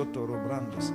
[0.00, 0.92] соторо брандус.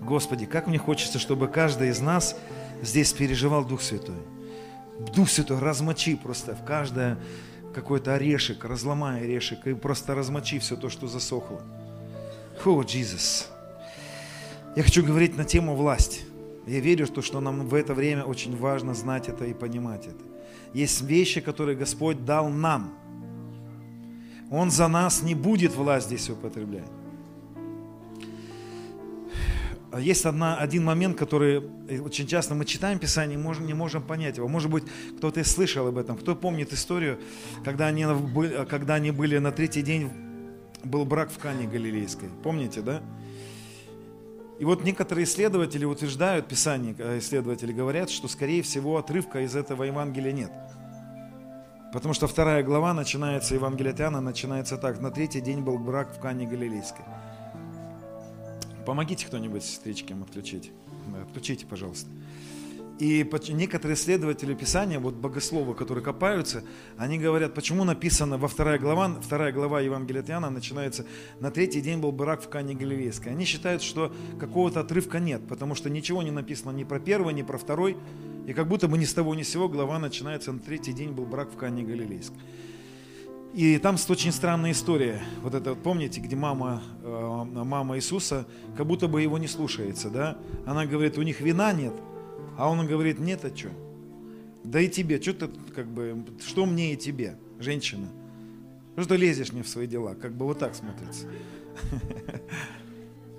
[0.00, 2.36] Господи, как мне хочется, чтобы каждый из нас
[2.82, 4.22] здесь переживал Дух Святой.
[5.14, 7.18] Дух Святой размочи просто в каждое
[7.74, 11.60] какой-то орешек, разломай орешек и просто размочи все то, что засохло.
[12.64, 13.48] О, Иисус.
[14.76, 16.22] Я хочу говорить на тему власть.
[16.66, 20.24] Я верю, что, что нам в это время очень важно знать это и понимать это.
[20.72, 23.03] Есть вещи, которые Господь дал нам.
[24.50, 26.88] Он за нас не будет власть здесь употреблять.
[29.98, 34.02] Есть одна, один момент, который э, очень часто мы читаем Писание и можем, не можем
[34.02, 34.48] понять его.
[34.48, 34.84] Может быть,
[35.18, 36.16] кто-то и слышал об этом.
[36.16, 37.20] Кто помнит историю,
[37.64, 38.04] когда они,
[38.68, 40.10] когда они были на третий день,
[40.82, 42.28] был брак в Кане Галилейской.
[42.42, 43.02] Помните, да?
[44.58, 49.84] И вот некоторые исследователи утверждают, Писание э, исследователи говорят, что, скорее всего, отрывка из этого
[49.84, 50.52] Евангелия нет.
[51.94, 55.00] Потому что вторая глава начинается, Евангелия от Иоанна начинается так.
[55.00, 57.04] На третий день был брак в Кане Галилейской.
[58.84, 60.72] Помогите кто-нибудь сестричкам отключить.
[61.22, 62.10] Отключите, пожалуйста.
[62.98, 66.62] И некоторые исследователи Писания, вот богословы, которые копаются,
[66.96, 71.04] они говорят, почему написано во вторая глава, вторая глава Евангелия от Иоанна начинается,
[71.40, 73.32] на третий день был брак в Кане Галилейской.
[73.32, 77.42] Они считают, что какого-то отрывка нет, потому что ничего не написано ни про первый, ни
[77.42, 77.96] про второй,
[78.46, 81.10] и как будто бы ни с того ни с сего глава начинается, на третий день
[81.10, 82.38] был брак в Кане Галилейской.
[83.54, 85.20] И там очень странная история.
[85.42, 90.10] Вот это, вот помните, где мама, э, мама Иисуса как будто бы его не слушается,
[90.10, 90.38] да?
[90.66, 91.94] Она говорит, у них вина нет,
[92.56, 93.70] а он говорит, нет, а что?
[94.62, 98.08] Да и тебе, что ты, как бы, что мне и тебе, женщина?
[98.96, 100.14] Что ты лезешь мне в свои дела?
[100.14, 101.26] Как бы вот так смотрится.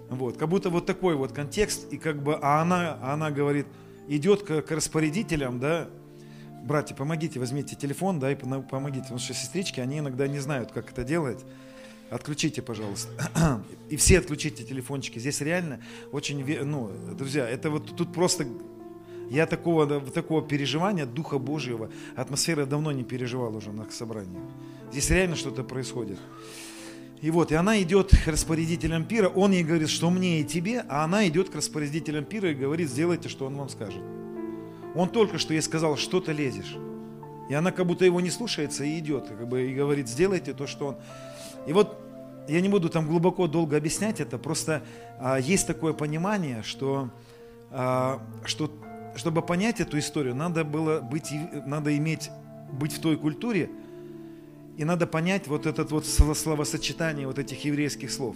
[0.07, 3.65] Вот, как будто вот такой вот контекст, и как бы, а она, а она говорит,
[4.07, 5.89] идет к, к распорядителям, да,
[6.65, 9.01] братья, помогите, возьмите телефон, да, и помогите.
[9.01, 11.43] Потому что сестрички, они иногда не знают, как это делать.
[12.09, 13.09] Отключите, пожалуйста.
[13.89, 15.17] И все отключите телефончики.
[15.17, 15.79] Здесь реально
[16.11, 18.47] очень, ну, друзья, это вот тут просто
[19.29, 24.39] я такого, такого переживания Духа Божьего, атмосферы давно не переживал уже на собрании.
[24.91, 26.19] Здесь реально что-то происходит.
[27.21, 30.85] И вот, и она идет к распорядителям пира, он ей говорит, что мне и тебе,
[30.89, 34.01] а она идет к распорядителям пира и говорит, сделайте, что он вам скажет.
[34.93, 36.75] Он только что ей сказал, что ты лезешь.
[37.49, 40.67] И она как будто его не слушается и идет, как бы, и говорит, сделайте то,
[40.67, 40.95] что он.
[41.67, 41.99] И вот
[42.47, 44.83] я не буду там глубоко долго объяснять это, просто
[45.19, 47.09] а, есть такое понимание, что,
[47.71, 48.71] а, что
[49.15, 51.31] чтобы понять эту историю, надо было быть,
[51.65, 52.29] надо иметь,
[52.71, 53.69] быть в той культуре,
[54.77, 58.35] и надо понять вот это вот словосочетание вот этих еврейских слов.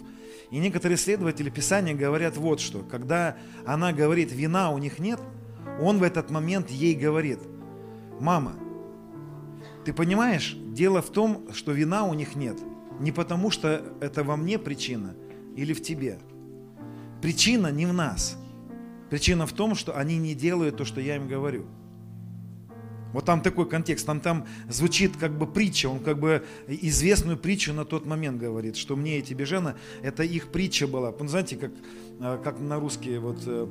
[0.52, 3.36] И некоторые исследователи Писания говорят вот что, когда
[3.66, 5.20] она говорит, вина у них нет–
[5.80, 7.40] он в этот момент ей говорит,
[8.20, 8.54] мама,
[9.86, 12.60] ты понимаешь, дело в том, что вина у них нет.
[13.00, 15.16] Не потому, что это во мне причина
[15.56, 16.20] или в тебе.
[17.22, 18.38] Причина не в нас.
[19.10, 21.66] Причина в том, что они не делают то, что я им говорю.
[23.14, 27.74] Вот там такой контекст, там, там звучит как бы притча, он как бы известную притчу
[27.74, 31.12] на тот момент говорит, что мне и тебе, Жена, это их притча была.
[31.20, 31.72] Ну, знаете, как,
[32.20, 33.68] а, как на русский вот э,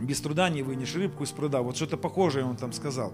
[0.00, 1.60] без труда не вынешь рыбку из пруда.
[1.62, 3.12] Вот что-то похожее он там сказал.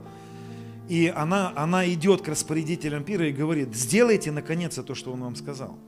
[0.89, 5.37] И она, она идет к распорядителям пира и говорит, сделайте наконец то, что он вам
[5.37, 5.79] сказал.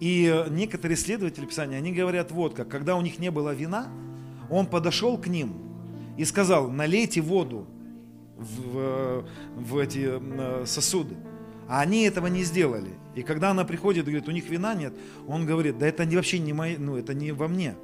[0.00, 3.92] И некоторые исследователи Писания, они говорят вот как, когда у них не было вина,
[4.50, 5.54] он подошел к ним
[6.16, 7.66] и сказал, налейте воду
[8.36, 9.24] в,
[9.56, 11.16] в эти сосуды.
[11.68, 12.90] А они этого не сделали.
[13.14, 14.92] И когда она приходит и говорит, у них вина нет,
[15.28, 17.74] он говорит, да это вообще не, мои, ну, это не во мне.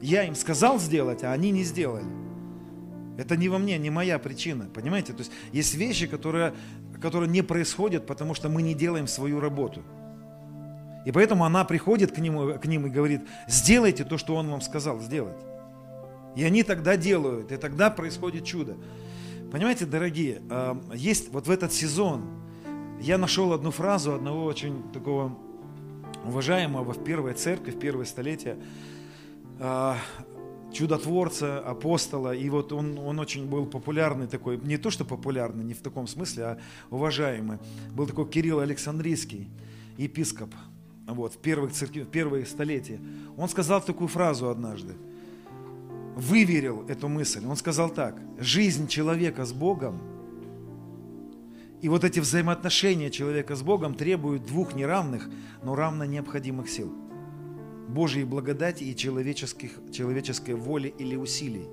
[0.00, 2.06] Я им сказал сделать, а они не сделали.
[3.16, 5.12] Это не во мне, не моя причина, понимаете?
[5.12, 6.54] То есть есть вещи, которые,
[7.00, 9.82] которые не происходят, потому что мы не делаем свою работу.
[11.06, 14.60] И поэтому она приходит к, нему, к ним и говорит, сделайте то, что он вам
[14.60, 15.36] сказал сделать.
[16.36, 18.76] И они тогда делают, и тогда происходит чудо.
[19.52, 22.24] Понимаете, дорогие, а, есть вот в этот сезон,
[23.00, 25.36] я нашел одну фразу одного очень такого
[26.24, 28.56] уважаемого в первой церкви, в первое столетие,
[29.60, 29.96] а,
[30.72, 35.74] чудотворца, апостола, и вот он, он очень был популярный такой, не то что популярный, не
[35.74, 36.58] в таком смысле, а
[36.90, 37.58] уважаемый.
[37.92, 39.48] Был такой Кирилл Александрийский,
[39.96, 40.52] епископ,
[41.06, 42.98] вот, в первых, церкви, в первые столетия.
[43.36, 44.94] Он сказал такую фразу однажды,
[46.14, 47.44] выверил эту мысль.
[47.46, 50.00] Он сказал так, жизнь человека с Богом
[51.80, 55.28] и вот эти взаимоотношения человека с Богом требуют двух неравных,
[55.62, 56.90] но равно необходимых сил–
[57.88, 61.66] Божьей благодати и человеческих, человеческой воли или усилий.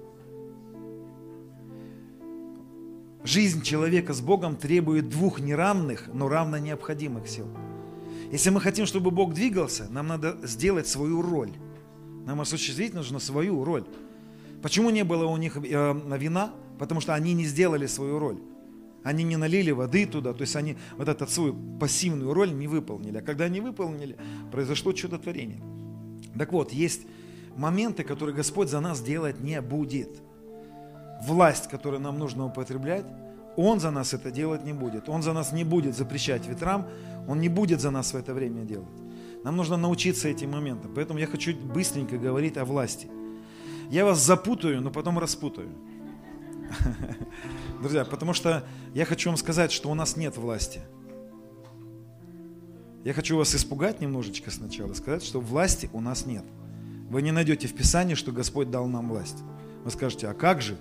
[3.24, 7.48] Жизнь человека с Богом требует двух неравных, но равно необходимых сил.
[8.32, 11.52] Если мы хотим, чтобы Бог двигался, нам надо сделать свою роль.
[12.26, 13.86] Нам осуществить нужно свою роль.
[14.62, 16.52] Почему не было у них э, вина?
[16.78, 18.40] Потому что они не сделали свою роль.
[19.04, 23.18] Они не налили воды туда, то есть они вот эту свою пассивную роль не выполнили.
[23.18, 24.16] А когда они выполнили,
[24.52, 25.62] произошло чудотворение.
[26.38, 27.02] Так вот, есть
[27.56, 30.10] моменты, которые Господь за нас делать не будет.
[31.24, 33.06] Власть, которую нам нужно употреблять,
[33.56, 35.10] Он за нас это делать не будет.
[35.10, 36.88] Он за нас не будет запрещать ветрам,
[37.28, 38.88] Он не будет за нас в это время делать.
[39.44, 40.92] Нам нужно научиться этим моментам.
[40.94, 43.08] Поэтому я хочу быстренько говорить о власти.
[43.92, 45.68] Я вас запутаю, но потом распутаю.
[47.82, 50.80] Друзья, потому что я хочу вам сказать, что у нас нет власти.
[53.04, 56.46] Я хочу вас испугать немножечко сначала, сказать, что власти у нас нет.
[57.10, 59.40] Вы не найдете в Писании, что Господь дал нам власть.
[59.84, 60.78] Вы скажете, а как же?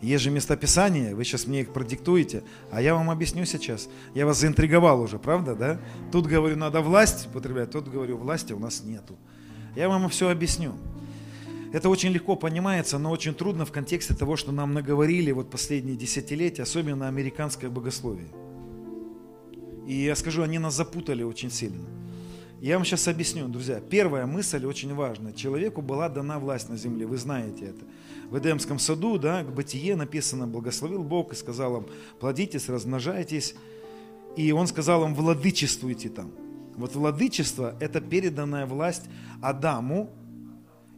[0.00, 3.88] Есть же места Писания, вы сейчас мне их продиктуете, а я вам объясню сейчас.
[4.14, 5.80] Я вас заинтриговал уже, правда, да?
[6.12, 9.16] Тут говорю, надо власть употреблять, тут говорю, власти у нас нету.
[9.74, 10.74] Я вам все объясню.
[11.72, 15.96] Это очень легко понимается, но очень трудно в контексте того, что нам наговорили вот последние
[15.96, 18.28] десятилетия, особенно американское богословие.
[19.86, 21.84] И я скажу, они нас запутали очень сильно.
[22.60, 23.80] Я вам сейчас объясню, друзья.
[23.80, 25.32] Первая мысль очень важная.
[25.32, 27.84] Человеку была дана власть на земле, вы знаете это.
[28.30, 31.86] В Эдемском саду, да, к Бытие написано, благословил Бог и сказал им,
[32.18, 33.54] плодитесь, размножайтесь.
[34.36, 36.32] И он сказал им, владычествуйте там.
[36.76, 39.04] Вот владычество– это переданная власть
[39.42, 40.10] Адаму,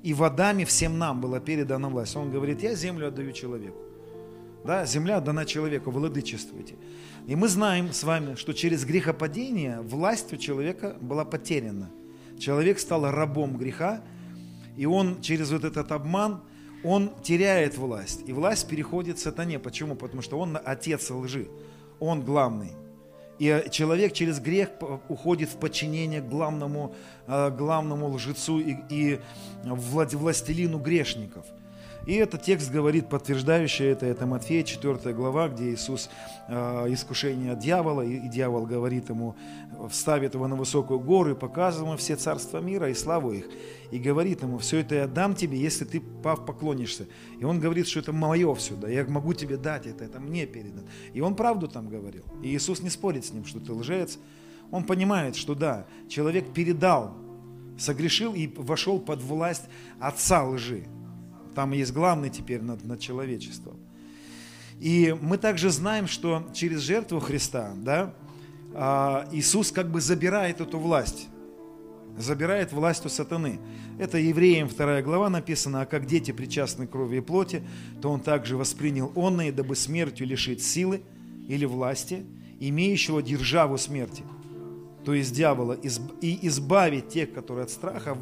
[0.03, 2.17] и в Адаме всем нам была передана власть.
[2.17, 3.79] Он говорит, я землю отдаю человеку.
[4.65, 6.75] Да, земля отдана человеку, владычествуйте.
[7.27, 11.91] И мы знаем с вами, что через грехопадение власть у человека была потеряна.
[12.39, 14.03] Человек стал рабом греха,
[14.77, 16.43] и он через вот этот обман,
[16.85, 18.23] он теряет власть.
[18.27, 19.59] И власть переходит сатане.
[19.59, 19.97] Почему?
[19.97, 21.49] Потому что он отец лжи.
[21.99, 22.73] Он главный.
[23.39, 24.71] И человек через грех
[25.09, 26.95] уходит в подчинение главному,
[27.27, 29.21] э, главному лжецу и, и
[29.65, 31.47] властелину грешников–
[32.09, 36.09] и этот текст говорит, подтверждающий это, это Матфея 4 глава, где Иисус
[36.49, 39.37] э, искушение от дьявола, и, и дьявол говорит ему,
[39.91, 43.45] вставит его на высокую гору и показывает ему все царства мира и славу их.
[43.91, 47.09] И говорит ему, все это я дам тебе, если ты пав поклонишься.
[47.39, 50.47] И он говорит, что это мое все, да, я могу тебе дать это, это мне
[50.47, 50.89] передано.
[51.13, 52.25] И он правду там говорил.
[52.43, 54.19] И Иисус не спорит с ним, что ты лжец.
[54.71, 57.15] Он понимает, что да, человек передал,
[57.79, 59.65] согрешил и вошел под власть
[60.01, 60.87] отца лжи.
[61.59, 63.79] Там есть главный теперь над, над человечеством.
[64.79, 68.15] И мы также знаем, что через жертву Христа да,
[68.75, 71.27] а, Иисус как бы забирает эту власть.
[72.17, 73.59] Забирает власть у сатаны.
[73.99, 77.65] Это Евреям 2 глава написано, а как дети причастны крови и плоти,
[78.01, 81.03] то он также воспринял онные, дабы смертью лишить силы
[81.49, 82.25] или власти,
[82.61, 84.23] имеющего державу смерти,
[85.05, 88.17] то есть дьявола, и избавить тех, которые от страха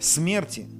[0.00, 0.66] смерти–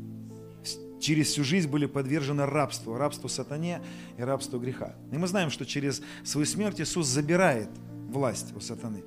[1.03, 3.83] через всю жизнь были подвержены рабству, рабству сатане
[4.17, 4.95] и рабству греха.
[5.11, 7.69] И мы знаем, что через свою смерть Иисус забирает
[8.09, 9.03] власть у сатаны.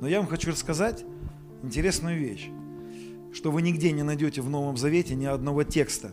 [0.00, 1.04] Но я вам хочу рассказать
[1.62, 2.48] интересную вещь,
[3.32, 6.10] что вы нигде не найдете в Новом Завете ни одного текста,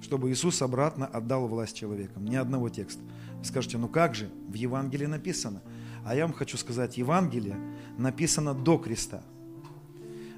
[0.00, 2.24] чтобы Иисус обратно отдал власть человекам.
[2.24, 3.02] Ни одного текста.
[3.38, 5.62] Вы скажете, ну как же, в Евангелии написано.
[6.04, 7.56] А я вам хочу сказать, Евангелие
[7.98, 9.22] написано до креста–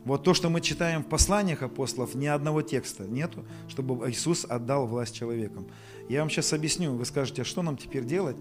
[0.08, 4.86] вот то, что мы читаем в посланиях апостолов, ни одного текста нету, чтобы Иисус отдал
[4.86, 5.66] власть человекам.
[6.08, 8.36] Я вам сейчас объясню, вы скажете, а что нам теперь делать?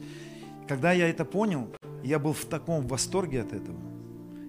[0.67, 1.67] Когда я это понял,
[2.03, 3.77] я был в таком восторге от этого.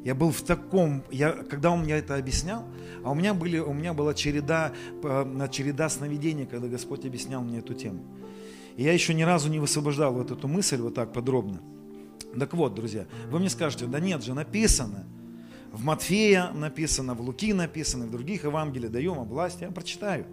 [0.04, 2.64] Я был в таком, я, когда он мне это объяснял,
[3.04, 4.72] а у меня, были, у меня была череда,
[5.02, 8.04] э, череда сновидений, когда Господь объяснял мне эту тему.
[8.76, 11.60] И я еще ни разу не высвобождал вот эту мысль вот так подробно.
[12.38, 15.04] Так вот, друзья, вы мне скажете, да нет же, написано–
[15.78, 20.26] в Матфея написано, в Луки написано, в других Евангелиях даем власть, я прочитаю.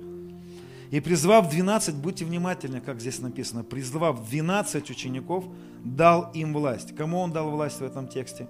[0.90, 5.46] И призвав 12, будьте внимательны, как здесь написано, призвав 12 учеников,
[5.84, 6.96] дал им власть.
[6.96, 8.48] Кому он дал власть в этом тексте?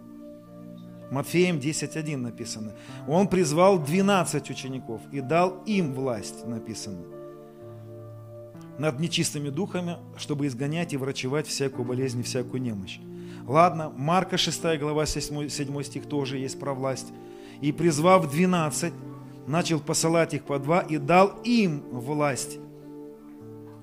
[1.12, 2.72] Матфеем 10.1 написано.
[3.10, 7.04] Он призвал 12 учеников и дал им власть, написано,
[8.78, 13.00] над нечистыми духами, чтобы изгонять и врачевать всякую болезнь и всякую немощь.
[13.48, 17.14] Ладно, Марка 6 глава 7, 7 стих тоже есть про власть.
[17.62, 18.94] И призвав 12,
[19.48, 22.58] начал посылать их по два и дал им власть.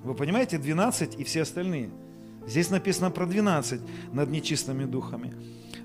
[0.02, 1.90] Вы понимаете, 12 и все остальные.
[2.46, 3.80] Здесь написано про 12
[4.12, 5.32] над нечистыми духами.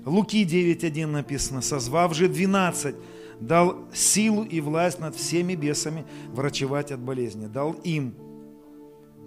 [0.04, 2.96] Луки 9.1 написано, созвав же 12,
[3.40, 7.46] дал силу и власть над всеми бесами врачевать от болезни.
[7.46, 8.14] Дал им.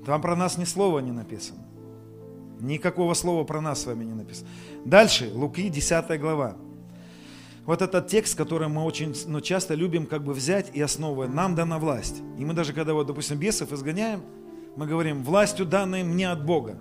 [0.05, 1.70] Там про нас ни слова не написано.
[2.61, 4.47] Никакого слова про нас с вами не написано.
[4.85, 6.57] Дальше, Луки, 10 глава.
[7.65, 11.55] вот этот текст, который мы очень ну, часто любим как бы взять и основывать, нам
[11.55, 12.21] дана власть.
[12.37, 14.21] И мы даже когда, вот, допустим, бесов изгоняем,
[14.75, 16.79] мы говорим, властью данной мне от Бога.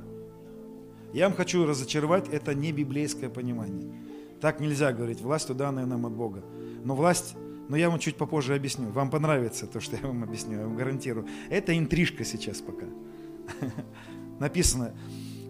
[1.14, 3.90] Я вам хочу разочаровать, это не библейское понимание.
[4.40, 6.44] Так нельзя говорить, властью данной нам от Бога.
[6.84, 7.36] Но власть,
[7.70, 8.90] но я вам чуть попозже объясню.
[8.90, 11.26] Вам понравится то, что я вам объясню, я вам гарантирую.
[11.48, 12.86] Это интрижка сейчас пока.
[14.38, 14.92] Написано,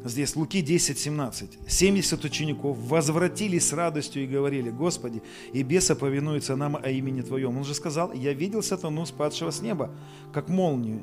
[0.05, 1.59] Здесь Луки 10, 17.
[1.67, 7.59] 70 учеников возвратились с радостью и говорили, Господи, и бесы повинуются нам о имени Твоем.
[7.59, 9.91] Он же сказал, я видел сатану, спадшего с неба,
[10.33, 11.03] как молнию.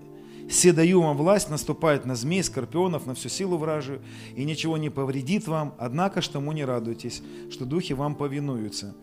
[0.49, 4.01] Все даю вам власть наступать на змей, скорпионов, на всю силу вражию,
[4.35, 8.95] и ничего не повредит вам, однако ж тому не радуйтесь, что духи вам повинуются.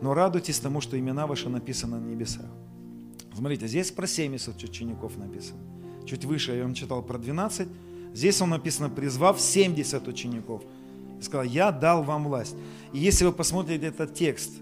[0.00, 2.46] Но радуйтесь тому, что имена ваши написаны на небесах.
[3.34, 5.60] Смотрите, здесь про 70 учеников написано.
[6.06, 7.68] Чуть выше я вам читал про 12,
[8.14, 10.62] Здесь он написано, призвав 70 учеников.
[11.18, 12.56] И сказал, я дал вам власть.
[12.92, 14.52] И если вы посмотрите этот текст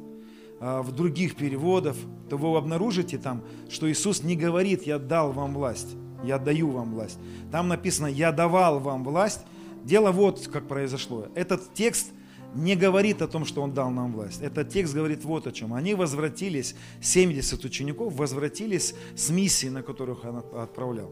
[0.61, 1.97] а, в других переводах,
[2.28, 5.88] то вы обнаружите там, что Иисус не говорит, я дал вам власть,
[6.25, 7.19] я даю вам власть.
[7.50, 9.40] Там написано, я давал вам власть.
[9.85, 11.28] Дело вот как произошло.
[11.35, 12.11] Этот текст
[12.55, 14.43] не говорит о том, что Он дал нам власть.
[14.43, 15.73] Этот текст говорит вот о чем.
[15.75, 21.11] Они возвратились, 70 учеников возвратились с миссией, на которых Он отправлял.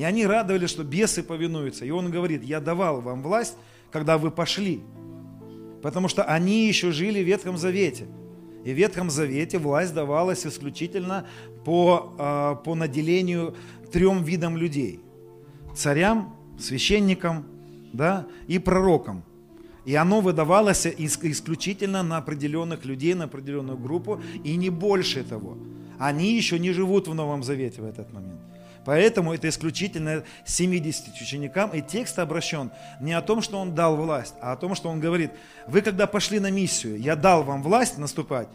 [0.00, 1.84] И они радовались, что бесы повинуются.
[1.84, 3.54] И он говорит, я давал вам власть,
[3.92, 4.80] когда вы пошли.
[5.82, 8.06] Потому что они еще жили в Ветхом Завете.
[8.64, 11.26] И в Ветхом Завете власть давалась исключительно
[11.66, 13.54] по, а, по наделению
[13.92, 15.00] трем видам людей.
[15.76, 17.44] Царям, священникам
[17.92, 19.22] да, и пророкам.
[19.84, 25.58] И оно выдавалось исключительно на определенных людей, на определенную группу, и не больше того.
[25.98, 28.40] Они еще не живут в Новом Завете в этот момент.
[28.90, 31.70] Поэтому это исключительно 70 ученикам.
[31.70, 34.98] И текст обращен не о том, что он дал власть, а о том, что он
[34.98, 35.30] говорит,
[35.68, 38.48] вы когда пошли на миссию, я дал вам власть наступать,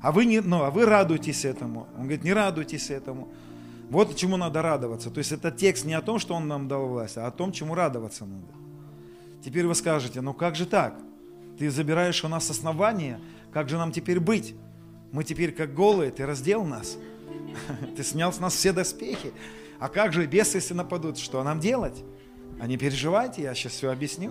[0.00, 1.88] а вы, не, ну, а вы радуетесь этому.
[1.94, 3.28] Он говорит, не радуйтесь этому.
[3.90, 5.10] Вот чему надо радоваться.
[5.10, 7.52] То есть это текст не о том, что он нам дал власть, а о том,
[7.52, 8.48] чему радоваться надо.
[9.44, 10.98] Теперь вы скажете, ну как же так?
[11.58, 13.20] Ты забираешь у нас основание,
[13.52, 14.54] как же нам теперь быть?
[15.12, 16.96] Мы теперь как голые, ты раздел нас.
[17.94, 19.34] Ты снял с нас все доспехи.
[19.82, 21.18] А как же бесы, если нападут?
[21.18, 22.04] Что нам делать?
[22.60, 24.30] А не переживайте, я сейчас все объясню.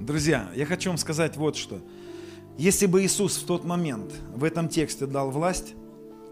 [0.00, 1.80] Друзья, я хочу вам сказать вот что.
[2.58, 5.72] Если бы Иисус в тот момент в этом тексте дал власть,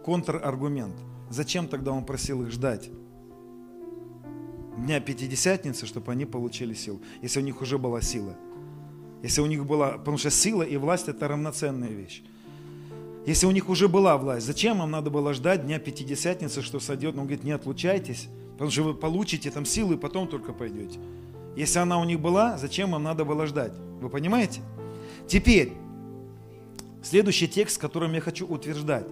[0.04, 0.94] контраргумент,
[1.30, 2.90] зачем тогда Он просил их ждать?
[4.76, 8.36] Дня Пятидесятницы, чтобы они получили силу, если у них уже была сила.
[9.22, 12.22] Если у них была, потому что сила и власть это равноценная вещь.
[13.26, 17.14] Если у них уже была власть, зачем вам надо было ждать Дня Пятидесятницы, что сойдет?
[17.16, 20.98] Он говорит, не отлучайтесь, потому что вы получите там силу и потом только пойдете.
[21.54, 23.72] Если она у них была, зачем вам надо было ждать?
[24.00, 24.62] Вы понимаете?
[25.26, 25.74] Теперь,
[27.02, 29.06] следующий текст, которым я хочу утверждать,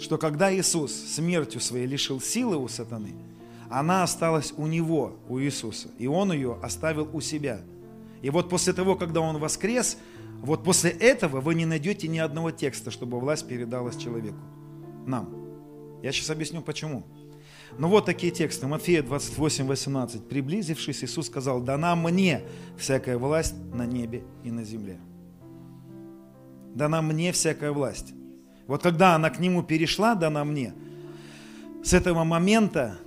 [0.00, 3.12] что когда Иисус смертью своей лишил силы у сатаны,
[3.70, 7.60] она осталась у него, у Иисуса, и он ее оставил у себя.
[8.20, 9.98] И вот после того, когда он воскрес,
[10.44, 14.36] вот после этого вы не найдете ни одного текста, чтобы власть передалась человеку,
[15.06, 15.34] нам.
[16.02, 17.02] Я сейчас объясню почему.
[17.78, 18.66] Ну вот такие тексты.
[18.66, 20.28] Матфея 28, 18.
[20.28, 22.42] «Приблизившись, Иисус сказал, дана мне
[22.76, 24.98] всякая власть на небе и на земле».
[26.74, 28.12] Дана мне всякая власть.
[28.66, 30.74] Вот когда она к нему перешла, дана мне,
[31.82, 32.98] с этого момента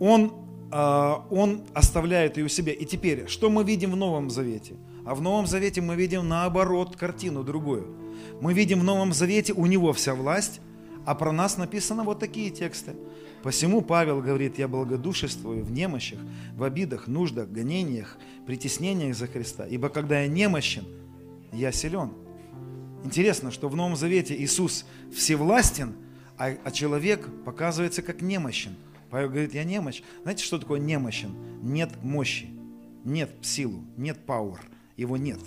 [0.00, 0.32] он,
[0.72, 2.72] а, он оставляет ее у себя.
[2.72, 6.96] И теперь, что мы видим в Новом Завете– а в Новом Завете мы видим наоборот
[6.96, 7.94] картину другую.
[8.40, 10.60] Мы видим в Новом Завете у него вся власть,
[11.04, 12.94] а про нас написано вот такие тексты.
[13.42, 16.18] Посему Павел говорит, я благодушествую в немощах,
[16.56, 19.66] в обидах, нуждах, гонениях, притеснениях за Христа.
[19.66, 20.84] Ибо когда я немощен,
[21.52, 22.12] я силен.
[23.04, 25.94] Интересно, что в Новом Завете Иисус всевластен,
[26.38, 28.76] а, а человек показывается как немощен.
[29.10, 30.02] Павел говорит, я немощ.
[30.22, 31.36] Знаете, что такое немощен?
[31.62, 32.48] Нет мощи,
[33.04, 35.40] нет силу, нет пауэр его нет.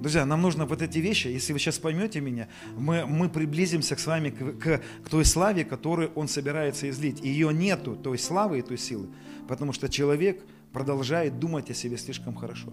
[0.00, 4.06] Друзья, нам нужно вот эти вещи, если вы сейчас поймете меня, мы, мы приблизимся с
[4.06, 7.20] вами к, к, к той славе, которую Он собирается излить.
[7.20, 9.08] Ее нету, той славы и той силы,
[9.48, 10.42] потому что человек
[10.72, 12.72] продолжает думать о себе слишком хорошо.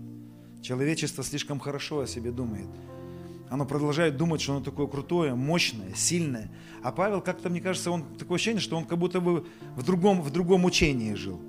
[0.62, 2.67] Человечество слишком хорошо о себе думает.
[3.50, 6.50] Оно продолжает думать, что оно такое крутое, мощное, сильное.
[6.83, 9.45] А Павел, как-то, мне кажется, он такое ощущение, что он как будто бы
[9.75, 11.41] в другом, в другом учении жил.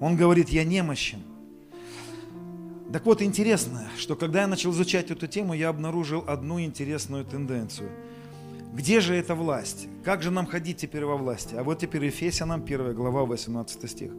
[0.00, 1.22] Он говорит, я немощен,
[2.92, 7.90] так вот, интересно, что когда я начал изучать эту тему, я обнаружил одну интересную тенденцию.
[8.74, 9.88] Где же эта власть?
[10.04, 11.54] Как же нам ходить теперь во власти?
[11.54, 14.12] А вот теперь Ефесянам 1 глава 18 стих.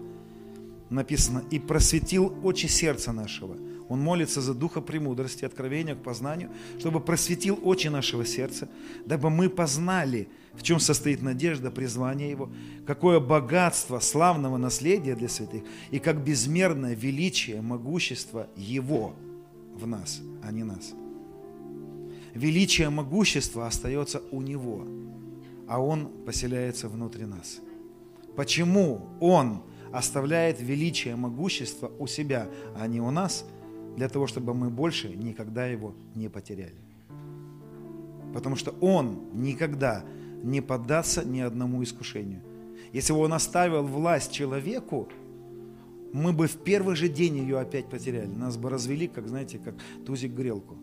[0.89, 3.57] Написано, «И просветил очи сердца нашего,
[3.89, 8.69] Он молится за духа премудрости, откровения к познанию, чтобы просветил очи нашего сердца,
[9.05, 12.49] дабы мы познали, в чем состоит надежда, призвание Его,
[12.85, 19.13] какое богатство славного наследия для святых и как безмерное величие, могущество Его
[19.73, 20.93] в нас, а не нас.
[22.33, 24.87] Величие могущества остается у Него,
[25.67, 27.59] а Он поселяется внутри нас.
[28.35, 29.61] Почему Он
[29.91, 33.45] оставляет величие могущества у себя, а не у нас,
[33.95, 36.75] для того, чтобы мы больше никогда его не потеряли.
[38.33, 40.03] Потому что Он никогда
[40.43, 42.41] не поддастся ни одному искушению.
[42.91, 45.07] Если бы Он оставил власть человеку,
[46.11, 48.27] мы бы в первый же день ее опять потеряли.
[48.27, 50.77] Нас бы развели, как, знаете, как тузик грелку.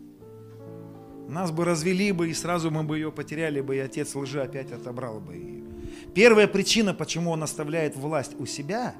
[1.29, 4.71] Нас бы развели бы, и сразу мы бы ее потеряли бы, и отец лжи опять
[4.73, 5.63] отобрал бы ее.
[6.13, 8.95] Первая причина, почему он оставляет власть у себя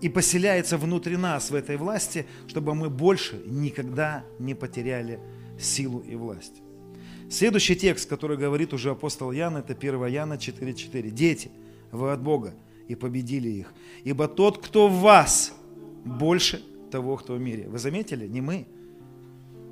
[0.00, 5.20] и поселяется внутри нас в этой власти, чтобы мы больше никогда не потеряли
[5.58, 6.62] силу и власть.
[7.30, 11.10] Следующий текст, который говорит уже апостол Ян, это 1 Яна 4.4.
[11.10, 11.50] «Дети,
[11.90, 12.54] вы от Бога,
[12.88, 13.74] и победили их.
[14.04, 15.52] Ибо тот, кто в вас,
[16.04, 17.68] больше того, кто в мире».
[17.68, 18.28] Вы заметили?
[18.28, 18.66] Не мы.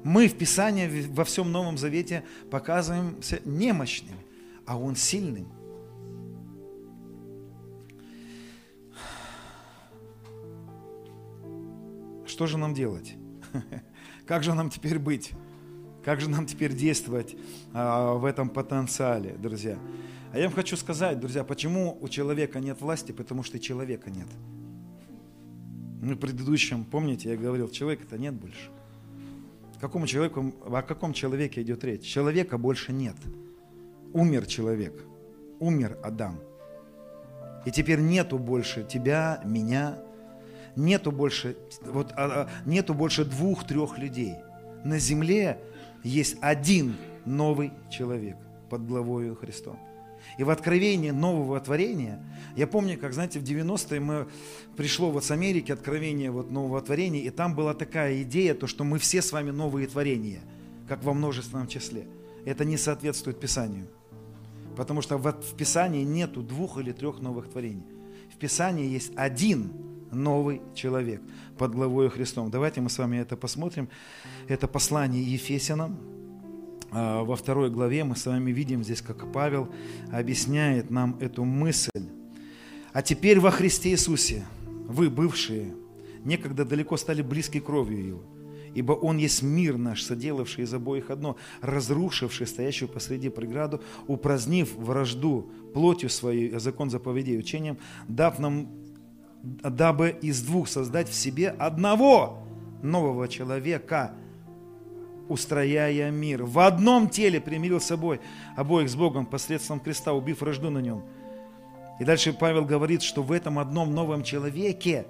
[0.03, 4.19] Мы в Писании во всем Новом Завете показываемся немощными,
[4.67, 5.49] а Он сильным.
[12.35, 13.15] Что же нам делать?
[14.27, 15.35] Как же нам теперь быть?
[16.05, 17.37] Как же нам теперь действовать
[17.73, 19.79] а, в этом потенциале, друзья?
[20.33, 23.13] А я вам хочу сказать, друзья, почему у человека нет власти?
[23.13, 24.27] Потому что человека нет.
[26.03, 28.69] Мы в предыдущем, помните, я говорил, человека-то нет больше.
[29.81, 32.03] Какому человеку, о каком человеке идет речь?
[32.03, 33.15] Человека больше нет.
[34.13, 35.05] Умер человек.
[35.61, 36.41] Умер Адам.
[37.65, 40.04] И теперь нету больше тебя, меня,
[40.77, 44.35] нету больше, вот, а, а, нету больше двух-трех людей.
[44.85, 45.59] На земле
[46.03, 48.37] есть один новый человек
[48.71, 49.79] под главою Христом.
[50.39, 52.21] И в откровении нового творения,
[52.57, 54.27] я помню, как, знаете, в 90-е мы,
[54.77, 58.85] пришло вот с Америки откровение вот нового творения, и там была такая идея, то, что
[58.85, 60.41] мы все с вами новые творения,
[60.89, 62.07] как во множественном числе.
[62.45, 63.87] Это не соответствует Писанию.
[64.77, 67.87] Потому что в, Писании нету двух или трех новых творений.
[68.35, 69.73] В Писании есть один
[70.15, 71.21] новый человек
[71.59, 72.51] под главой Христом.
[72.51, 73.89] Давайте мы с вами это посмотрим.
[74.49, 75.99] Это послание Ефесянам.
[76.91, 79.69] А, во второй главе мы с вами видим здесь, как Павел
[80.13, 81.91] объясняет нам эту мысль.
[82.93, 84.45] А теперь во Христе Иисусе
[84.87, 85.75] вы, бывшие,
[86.25, 88.23] некогда далеко стали близкой кровью Его,
[88.75, 95.51] ибо Он есть мир наш, соделавший из обоих одно, разрушивший стоящую посреди преграду, упразднив вражду
[95.73, 98.69] плотью своей, закон заповедей учением, дав нам
[99.45, 102.39] дабы из двух создать в себе одного
[102.83, 104.13] нового человека,
[105.29, 106.45] устрояя мир.
[106.45, 108.21] В одном теле примирил с собой
[108.57, 111.05] обоих с Богом посредством креста, убив вражду на нем.
[112.01, 115.07] И дальше Павел говорит, что в этом одном новом человеке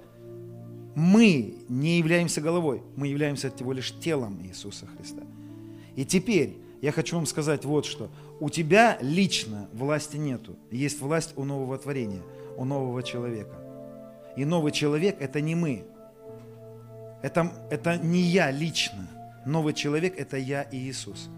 [0.95, 5.23] мы не являемся головой, мы являемся всего лишь телом Иисуса Христа.
[5.95, 8.09] И теперь я хочу вам сказать вот что.
[8.39, 10.55] У тебя лично власти нету.
[10.71, 12.21] Есть власть у нового творения,
[12.57, 13.64] у нового человека.
[14.35, 15.85] И новый человек– это не мы.
[17.21, 19.07] Это, это не я лично.
[19.45, 21.29] Новый человек– это я и Иисус.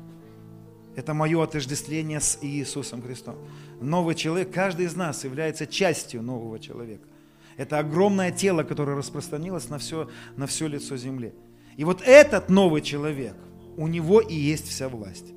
[0.95, 3.35] Это мое отождествление с Иисусом Христом.
[3.79, 7.07] Новый человек, каждый из нас является частью нового человека.
[7.55, 11.33] Это огромное тело, которое распространилось на все, на все лицо земли.
[11.75, 13.35] И вот этот новый человек,
[13.77, 15.33] у него и есть вся власть.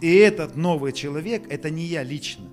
[0.00, 2.48] И этот новый человек, это не я лично.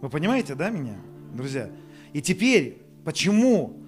[0.00, 0.96] Вы понимаете, да, меня,
[1.34, 1.70] друзья?
[2.12, 3.82] И теперь Почему?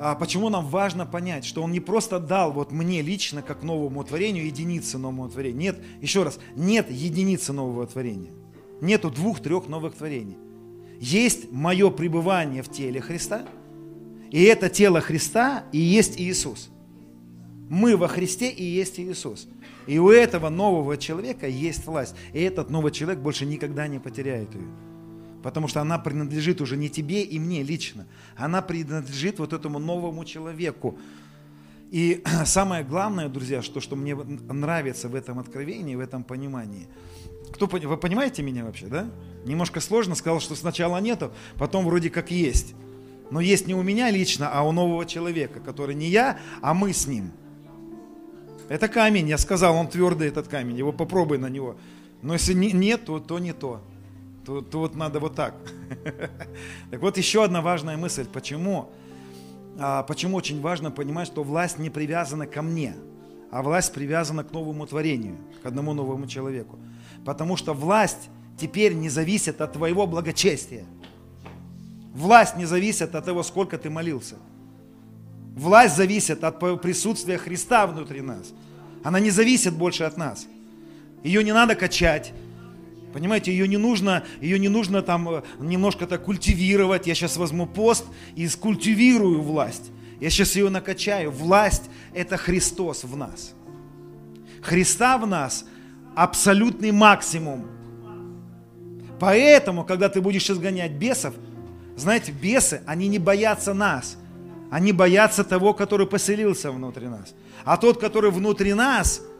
[0.00, 4.02] А почему нам важно понять, что Он не просто дал вот мне лично, как новому
[4.02, 5.72] творению, единицы нового творения.
[5.72, 8.32] Нет, еще раз, нет единицы нового творения.
[8.80, 10.36] Нету двух-трех новых творений.
[11.00, 13.46] Есть мое пребывание в теле Христа,
[14.30, 16.70] и это тело Христа и есть Иисус.
[17.70, 19.46] Мы во Христе и есть Иисус.
[19.86, 22.14] И у этого нового человека есть власть.
[22.32, 24.66] И этот новый человек больше никогда не потеряет ее
[25.44, 30.24] потому что она принадлежит уже не тебе и мне лично, она принадлежит вот этому новому
[30.24, 30.98] человеку.
[31.90, 36.88] И самое главное, друзья, что, что мне нравится в этом откровении, в этом понимании.
[37.52, 39.06] Кто, вы понимаете меня вообще, да?
[39.44, 42.74] Немножко сложно, сказал, что сначала нету, потом вроде как есть.
[43.30, 46.94] Но есть не у меня лично, а у нового человека, который не я, а мы
[46.94, 47.32] с ним.
[48.70, 51.76] Это камень, я сказал, он твердый, этот камень, его попробуй на него.
[52.22, 53.82] Но если нет, то, то не то.
[54.44, 55.54] Тут, тут надо вот так.
[56.90, 58.26] Так вот еще одна важная мысль.
[58.26, 58.90] Почему?
[59.78, 62.94] а, почему очень важно понимать, что власть не привязана ко мне,
[63.50, 66.78] а власть привязана к новому творению, к одному новому человеку.
[67.24, 70.84] Потому что власть теперь не зависит от твоего благочестия.
[72.12, 74.36] Власть не зависит от того, сколько ты молился.
[75.56, 78.52] Власть зависит от присутствия Христа внутри нас.
[79.02, 80.46] Она не зависит больше от нас.
[81.22, 82.32] Ее не надо качать.
[83.14, 87.06] Понимаете, ее не нужно, ее не нужно там э, немножко так культивировать.
[87.06, 89.92] Я сейчас возьму пост и скультивирую власть.
[90.20, 91.30] Я сейчас ее накачаю.
[91.30, 93.54] Власть– это Христос в нас.
[94.62, 95.64] Христа в нас–
[96.16, 97.66] абсолютный максимум.
[99.20, 101.34] Поэтому, когда ты будешь изгонять бесов,
[101.96, 104.16] знаете, бесы, они не боятся нас.
[104.72, 107.32] Они боятся того, который поселился внутри нас.
[107.64, 109.22] А тот, который внутри нас–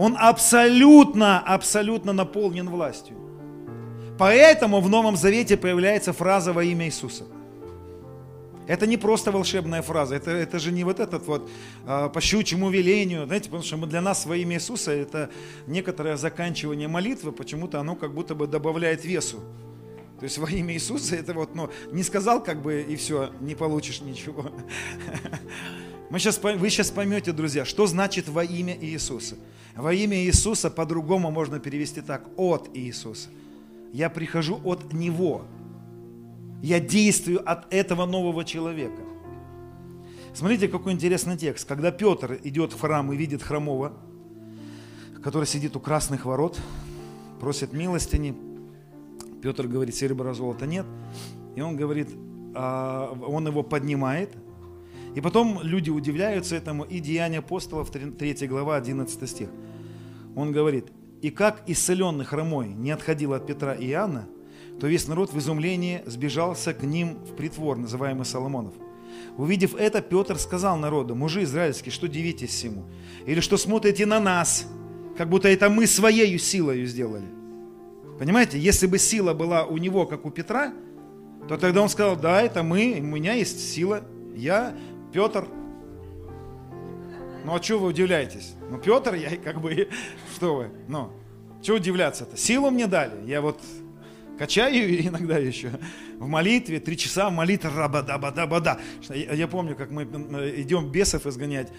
[0.00, 3.16] он абсолютно, абсолютно наполнен властью.
[4.18, 7.24] Поэтому в Новом Завете появляется фраза во имя Иисуса.
[8.66, 11.50] Это не просто волшебная фраза, это, это же не вот этот вот
[11.86, 15.28] э, по щучьему велению, знаете, потому что мы, для нас во имя Иисуса это
[15.66, 19.40] некоторое заканчивание молитвы, почему-то оно как будто бы добавляет весу.
[20.18, 23.54] То есть во имя Иисуса это вот, ну, не сказал как бы и все, не
[23.54, 24.46] получишь ничего.
[26.10, 29.36] Мы сейчас, вы сейчас поймете, друзья, что значит во имя Иисуса.
[29.76, 33.28] Во имя Иисуса по-другому можно перевести так, от Иисуса.
[33.92, 35.44] Я прихожу от Него.
[36.62, 39.00] Я действую от этого нового человека.
[40.34, 41.66] Смотрите, какой интересный текст.
[41.66, 43.92] Когда Петр идет в храм и видит хромого,
[45.22, 46.58] который сидит у красных ворот,
[47.38, 48.36] просит милостыни,
[49.42, 50.86] Петр говорит, серебра, золота нет.
[51.54, 52.08] И он говорит,
[52.54, 54.36] а, он его поднимает,
[55.14, 59.48] и потом люди удивляются этому, и Деяния апостолов, 3 глава, 11 стих.
[60.36, 60.86] Он говорит,
[61.22, 64.28] «И как исцеленный хромой не отходил от Петра и Иоанна,
[64.80, 68.74] то весь народ в изумлении сбежался к ним в притвор, называемый Соломонов.
[69.36, 72.84] Увидев это, Петр сказал народу, мужи израильские, что дивитесь всему?
[73.26, 74.66] Или что смотрите на нас,
[75.18, 77.26] как будто это мы своей силой сделали?
[78.18, 80.72] Понимаете, если бы сила была у него, как у Петра,
[81.48, 84.02] то тогда он сказал, да, это мы, у меня есть сила,
[84.34, 84.74] я
[85.12, 85.46] Петр.
[87.44, 88.54] Ну а что вы удивляетесь?
[88.70, 89.88] Ну Петр, я как бы,
[90.34, 91.10] что вы, ну,
[91.62, 92.36] что удивляться-то?
[92.36, 93.60] Силу мне дали, я вот
[94.38, 95.70] качаю иногда еще
[96.18, 98.78] в молитве, три часа молитва, раба-да-ба-да-ба-да.
[99.08, 101.72] Я, я помню, как мы идем бесов изгонять,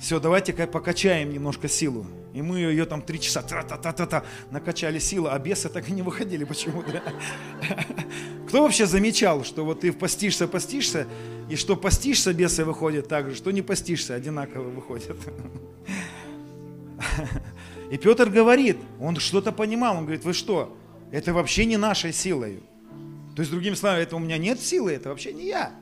[0.00, 2.06] все, давайте покачаем немножко силу.
[2.34, 6.44] И мы ее там три часа та-та-та-та-та накачали силу, а бесы так и не выходили
[6.44, 7.02] почему-то.
[8.48, 11.06] Кто вообще замечал, что вот ты постишься, постишься,
[11.48, 15.16] и что постишься, бесы выходят так же, что не постишься, одинаково выходят.
[17.90, 20.76] И Петр говорит, он что-то понимал, он говорит, вы что,
[21.12, 22.60] это вообще не нашей силой.
[23.36, 25.72] То есть, другими словами, это у меня нет силы, это вообще не я.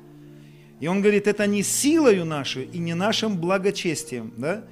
[0.82, 4.64] И он говорит, это не силою нашей и не нашим благочестием, да?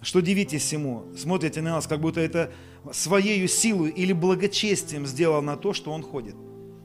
[0.00, 1.06] Что дивитесь всему?
[1.18, 2.52] Смотрите на нас, как будто это
[2.92, 6.36] своей силой или благочестием сделал на то, что он ходит.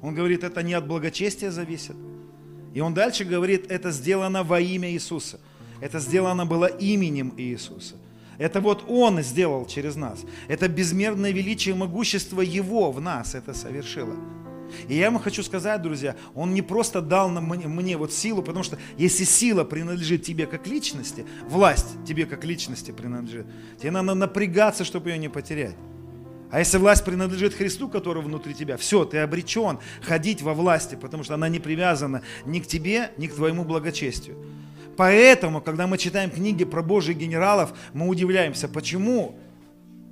[0.01, 1.95] Он говорит, это не от благочестия зависит.
[2.73, 5.39] И он дальше говорит, это сделано во имя Иисуса.
[5.79, 7.93] Это сделано было именем Иисуса.
[8.39, 10.21] Это вот Он сделал через нас.
[10.47, 14.15] Это безмерное величие и могущество Его в нас это совершило.
[14.87, 18.63] И я вам хочу сказать, друзья, Он не просто дал мне, мне вот силу, потому
[18.63, 23.45] что если сила принадлежит тебе как личности, власть тебе как личности принадлежит,
[23.79, 25.75] тебе надо напрягаться, чтобы ее не потерять.
[26.51, 31.23] А если власть принадлежит Христу, который внутри тебя, все, ты обречен ходить во власти, потому
[31.23, 34.37] что она не привязана ни к тебе, ни к твоему благочестию.
[34.97, 39.39] Поэтому, когда мы читаем книги про Божьих генералов, мы удивляемся, почему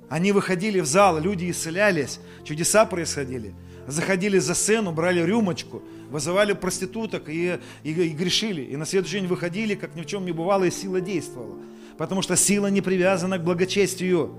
[0.08, 3.54] они выходили в зал, люди исцелялись, чудеса происходили–
[3.90, 8.62] заходили за сцену, брали рюмочку, вызывали проституток и, и, и грешили.
[8.62, 11.56] И на следующий день выходили, как ни в чем не бывало, и сила действовала.
[11.98, 14.34] Потому что сила не привязана к благочестию.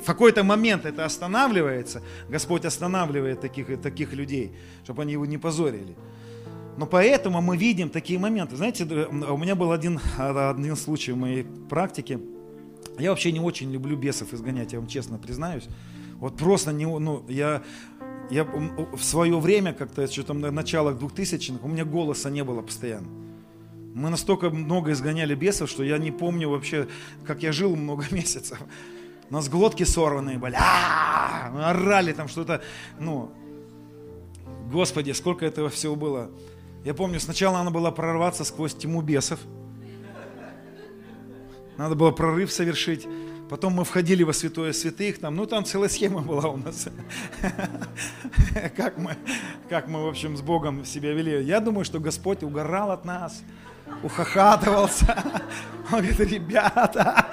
[0.00, 2.02] В какой-то момент это останавливается.
[2.28, 4.52] Господь останавливает таких, таких людей,
[4.84, 5.94] чтобы они его не позорили.
[6.76, 8.56] Но поэтому мы видим такие моменты.
[8.56, 12.18] Знаете, у меня был один, один случай в моей практике.
[12.98, 15.68] Я вообще не очень люблю бесов изгонять, я вам честно признаюсь.
[16.22, 17.62] Вот просто не, ну, я
[18.32, 23.06] я в свое время, как-то что-то на началах 2000-х, у меня голоса не было постоянно.
[23.94, 26.88] Мы настолько много изгоняли бесов, что я не помню вообще,
[27.26, 28.58] как я жил много месяцев.
[29.28, 32.62] У нас глотки сорванные были, а орали там что-то,
[32.98, 33.30] ну,
[34.72, 36.30] Господи, сколько этого всего было.
[36.84, 39.40] Я помню, сначала надо было прорваться сквозь тьму бесов.
[41.76, 43.06] Надо было прорыв совершить.
[43.52, 46.88] Потом мы входили во святое святых, там, ну там целая схема была у нас,
[48.78, 49.14] как мы,
[49.68, 51.44] как мы, в общем, с Богом себя вели.
[51.44, 53.42] Я думаю, что Господь угорал от нас.
[54.02, 55.22] ухахатывался.
[55.92, 57.26] Он говорит, ребята,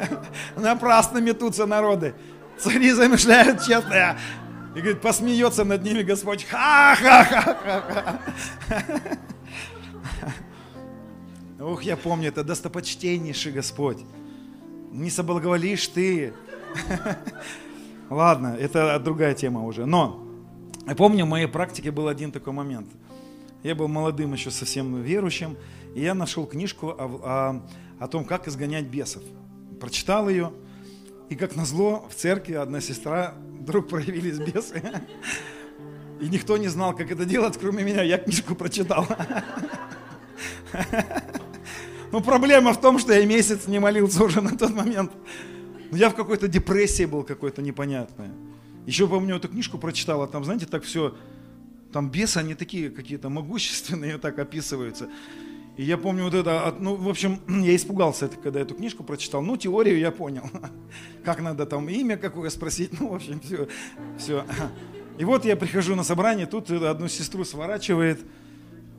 [0.56, 2.14] напрасно метутся народы.
[2.58, 4.18] Цари замышляют честное.
[4.76, 6.44] И говорит, посмеется над ними Господь.
[6.44, 8.20] Ха-ха-ха-ха-ха.
[11.58, 14.04] Ух, я помню, это достопочтеннейший Господь.
[14.92, 16.34] Не соблаговолишь ты.
[18.10, 19.86] Ладно, это другая тема уже.
[19.86, 20.22] Но
[20.86, 22.88] я помню, в моей практике был один такой момент.
[23.62, 25.56] Я был молодым еще совсем верующим,
[25.94, 27.62] и я нашел книжку о, о,
[28.04, 29.22] о том, как изгонять бесов.
[29.80, 30.52] Прочитал ее,
[31.30, 34.82] и как назло, в церкви одна сестра, вдруг проявились бесы.
[36.20, 38.02] И никто не знал, как это делать, кроме меня.
[38.02, 39.06] Я книжку прочитал.
[42.12, 45.10] Но проблема в том, что я месяц не молился уже на тот момент.
[45.90, 48.28] Но я в какой-то депрессии был какой-то непонятной.
[48.86, 51.14] Еще помню, эту книжку прочитал, а там, знаете, так все,
[51.92, 55.08] там бесы, они такие какие-то могущественные, так описываются.
[55.76, 59.40] И я помню вот это, ну, в общем, я испугался, когда эту книжку прочитал.
[59.42, 60.50] Ну, теорию я понял.
[61.24, 63.68] Как надо там имя какое спросить, ну, в общем, все.
[64.18, 64.44] все.
[65.18, 68.20] И вот я прихожу на собрание, тут одну сестру сворачивает,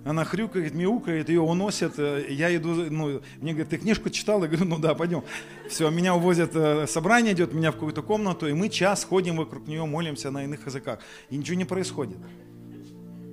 [0.06, 1.98] она хрюкает, мяукает, ее уносят.
[1.98, 4.42] Э, я иду, ну, мне говорят, ты книжку читал?
[4.42, 5.24] Я говорю, ну да, пойдем.
[5.70, 9.68] Все, меня увозят, э, собрание идет, меня в какую-то комнату, и мы час ходим вокруг
[9.68, 11.00] нее, молимся на иных языках.
[11.30, 12.18] И ничего не происходит.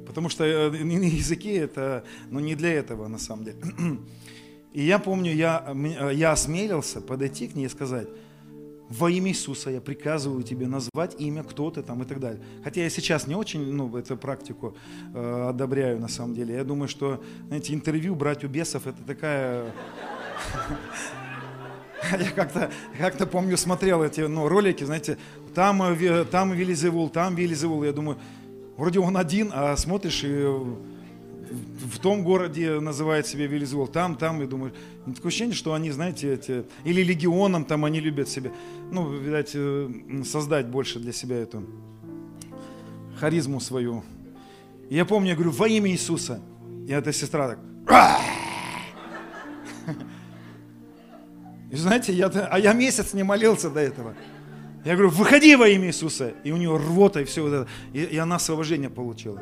[0.06, 3.58] Потому что э, языки это, ну не для этого на самом деле.
[4.72, 5.74] И я помню, я,
[6.12, 8.06] я осмелился подойти к ней и сказать,
[8.90, 12.42] во имя Иисуса я приказываю тебе назвать имя, кто ты там и так далее.
[12.64, 14.76] Хотя я сейчас не очень ну, эту практику
[15.14, 16.56] э, одобряю на самом деле.
[16.56, 19.72] Я думаю, что, знаете, интервью брать у бесов это такая...
[22.18, 25.18] Я как-то как помню, смотрел эти ну, ролики, знаете,
[25.54, 27.84] там, э, там Велизевул, там Велизевул.
[27.84, 28.18] Я думаю,
[28.76, 30.44] вроде он один, а смотришь и
[31.50, 34.72] в том городе называет себя Велизевул, там, там, и думаю,
[35.06, 38.52] такое ощущение, что они, знаете, эти, или легионом там они любят себя,
[38.92, 39.90] ну, видать, э,
[40.24, 41.64] создать больше для себя эту
[43.18, 44.04] харизму свою.
[44.88, 46.40] И я помню, я говорю, во имя Иисуса.
[46.86, 47.58] И эта сестра так,
[51.70, 54.14] и знаете, я, а я месяц не молился до этого.
[54.84, 56.32] Я говорю, выходи во имя Иисуса.
[56.42, 57.68] И у нее рвота и все вот это.
[57.92, 59.40] И, и она освобождение получила.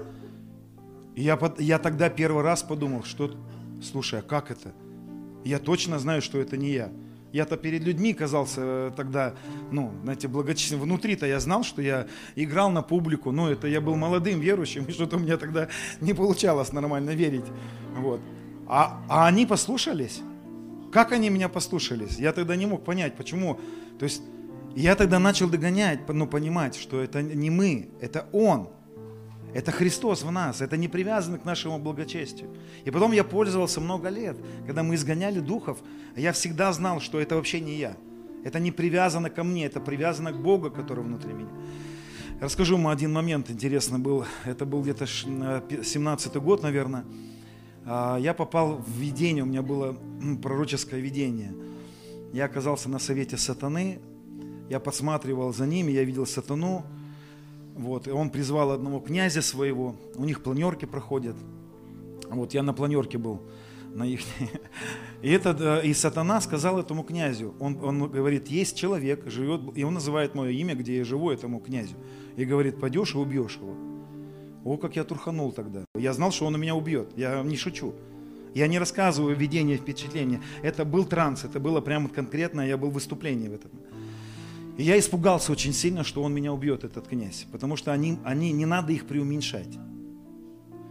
[1.18, 3.35] И я, я тогда первый раз подумал, что,
[3.83, 4.72] слушай, а как это?
[5.44, 6.92] Я точно знаю, что это не я.
[7.33, 9.35] Я-то перед людьми казался э, тогда,
[9.72, 10.85] ну, знаете, благочестивым.
[10.85, 14.92] Внутри-то я знал, что я играл на публику, но это я был молодым верующим, и
[14.92, 15.66] что-то у меня тогда
[16.00, 17.46] не получалось нормально верить.
[17.96, 18.20] Вот.
[18.68, 20.20] А, а они послушались.
[20.92, 22.16] Как они меня послушались?
[22.20, 23.59] Я тогда не мог понять, почему.
[23.98, 24.22] То есть
[24.76, 28.68] я тогда начал догонять, ну, понимать, что это не мы, это Он.
[29.54, 32.54] Это Христос в нас, это не привязано к нашему благочестию.
[32.84, 35.78] И потом я пользовался много лет, когда мы изгоняли духов,
[36.16, 37.96] я всегда знал, что это вообще не я.
[38.44, 41.50] Это не привязано ко мне, это привязано к Богу, который внутри меня.
[42.40, 44.24] Расскажу вам один момент интересный был.
[44.44, 47.04] Это был где-то 17-й год, наверное.
[47.84, 49.96] А, я попал в видение, у меня было
[50.40, 51.52] пророческое видение.
[52.32, 53.98] Я оказался на совете сатаны,
[54.68, 56.84] я подсматривал за ними, я видел сатану,
[57.79, 61.37] вот, и он призвал одного князя своего, у них планерки проходят.
[62.29, 63.41] Вот, я на планерке был,
[63.95, 64.21] на их.
[65.23, 69.85] И, этот, э, и сатана сказал этому князю, он, он говорит, есть человек, живет, и
[69.85, 71.97] он называет мое имя, где я живу, этому князю.
[72.37, 73.75] И говорит, пойдешь и убьешь его.
[74.64, 75.85] О, как я турханул тогда.
[75.97, 77.95] Я знал, что он меня убьет, я не шучу.
[78.55, 80.41] Я не рассказываю видение, впечатление.
[80.62, 83.71] Это был транс, это было прямо конкретно, я был в выступлении в этом.
[84.79, 88.53] И я испугался очень сильно, что он меня убьет, этот князь, потому что они, они
[88.53, 89.77] не надо их преуменьшать.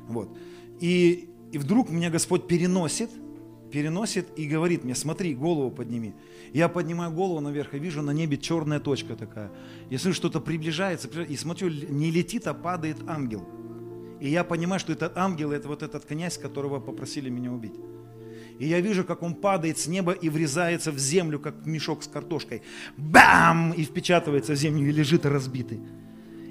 [0.10, 0.38] Вот.
[0.82, 3.10] И, и вдруг меня Господь переносит,
[3.72, 6.14] переносит и говорит мне, смотри, голову подними.
[6.54, 9.52] Я поднимаю голову наверх и вижу на небе черная точка такая.
[9.90, 13.48] Я смотрю, что-то приближается, и смотрю, не летит, а падает ангел.
[14.20, 17.76] И я понимаю, что этот ангел, это вот этот князь, которого попросили меня убить.
[18.60, 22.08] И я вижу, как он падает с неба и врезается в землю, как мешок с
[22.08, 22.64] картошкой.
[22.98, 23.72] Бам!
[23.72, 25.80] И впечатывается в землю и лежит разбитый.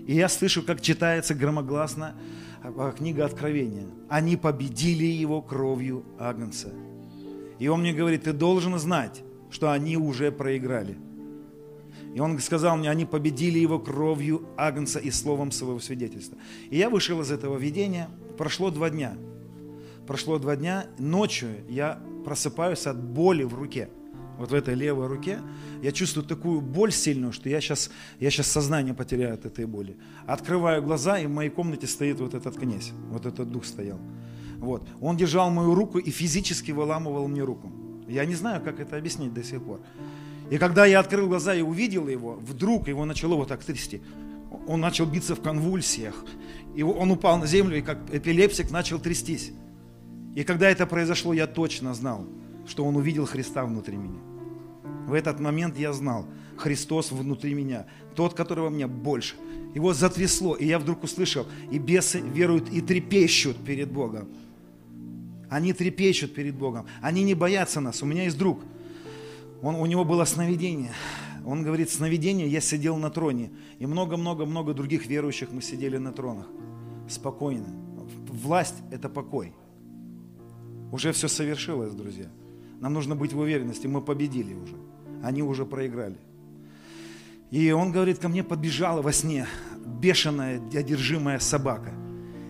[0.07, 2.15] И я слышу, как читается громогласно
[2.63, 3.87] а, книга Откровения.
[4.09, 6.73] Они победили его кровью Агнца.
[7.59, 10.97] И он мне говорит, ты должен знать, что они уже проиграли.
[12.15, 16.39] И он сказал мне, они победили его кровью Агнца и словом своего свидетельства.
[16.71, 19.17] И я вышел из этого видения, прошло два дня–
[20.07, 23.89] прошло два дня, ночью я просыпаюсь от боли в руке.
[24.39, 25.41] Вот в этой левой руке
[25.83, 27.91] я чувствую такую боль сильную, что я сейчас,
[28.21, 29.97] я сейчас сознание потеряю от этой боли.
[30.27, 33.99] Открываю глаза, и в моей комнате стоит вот этот князь, вот этот дух стоял.
[34.59, 34.87] Вот.
[35.01, 37.73] Он держал мою руку и физически выламывал мне руку.
[38.09, 39.81] Я не знаю, как это объяснить до сих пор.
[40.51, 44.03] И когда я открыл глаза и увидел его, вдруг его начало вот так трясти.
[44.67, 46.15] Он начал биться в конвульсиях.
[46.75, 49.53] И он упал на землю, и как эпилепсик начал трястись.
[50.37, 52.27] И когда это произошло, я точно знал,
[52.67, 54.21] что он увидел Христа внутри меня.
[55.07, 56.27] В этот момент я знал,
[56.59, 59.37] Христос внутри меня, тот, которого мне больше.
[59.75, 64.29] Его затрясло, и я вдруг услышал, и бесы веруют и трепещут перед Богом.
[65.49, 66.87] Они трепещут перед Богом.
[67.01, 68.03] Они не боятся нас.
[68.03, 68.61] У меня есть друг.
[69.63, 70.93] Он, у него было сновидение.
[71.47, 73.53] Он говорит, сновидение, я сидел на троне.
[73.79, 76.47] И много-много-много других верующих мы сидели на тронах.
[77.09, 77.69] Спокойно.
[78.29, 79.55] Власть– это покой.
[80.93, 82.31] Уже все совершилось, друзья.
[82.81, 84.77] Нам нужно быть в уверенности, мы победили уже.
[85.23, 86.19] Они уже проиграли.
[87.51, 89.47] И он говорит, ко мне подбежала во сне
[89.85, 91.93] бешеная, одержимая собака–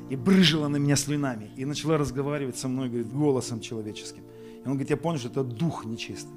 [0.09, 4.23] и брыжила на меня слюнами, и начала разговаривать со мной, говорит, голосом человеческим.
[4.65, 6.33] И он говорит, я понял, что это дух нечистый.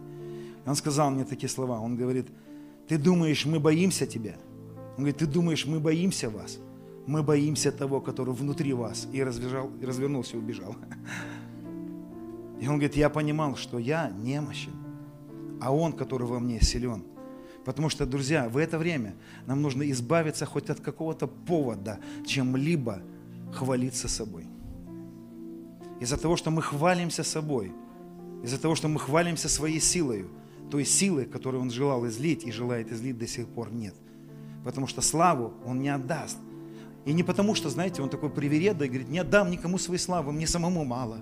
[0.66, 2.28] И он сказал мне такие слова, он говорит,
[2.88, 4.36] ты думаешь, мы боимся тебя?
[4.98, 6.58] Он говорит, ты думаешь, мы боимся вас?
[7.06, 9.08] Мы боимся того, который внутри вас.
[9.14, 10.76] И, разбежал, и развернулся и убежал.
[12.60, 14.74] И он говорит, я понимал, что я немощен,
[15.62, 17.04] а он, который во мне, силен.
[17.65, 23.02] Потому что, друзья, в это время нам нужно избавиться хоть от какого-то повода, чем-либо,
[23.54, 24.48] хвалиться собой.
[26.00, 27.72] Из-за того, что мы хвалимся собой,
[28.43, 30.26] из-за того, что мы хвалимся своей силой,
[30.72, 33.95] той силой, которую Он желал излить и желает излить до сих пор нет.
[34.63, 36.38] Потому что славу Он не отдаст.
[37.06, 40.32] И не потому, что, знаете, Он такой привереда и говорит, не отдам никому своей славы,
[40.32, 41.19] мне самому мало.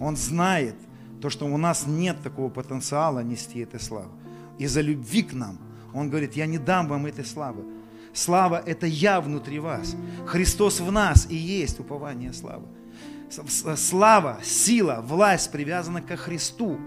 [0.00, 0.74] Он знает
[1.20, 4.10] то, что у нас нет такого потенциала нести этой славы.
[4.58, 5.58] Из-за любви к нам
[5.92, 7.64] Он говорит, я не дам вам этой славы.
[8.12, 9.94] Слава– это я внутри вас.
[10.26, 12.66] Христос в нас и есть упование славы.
[13.76, 16.78] Слава, сила, власть привязана ко Христу.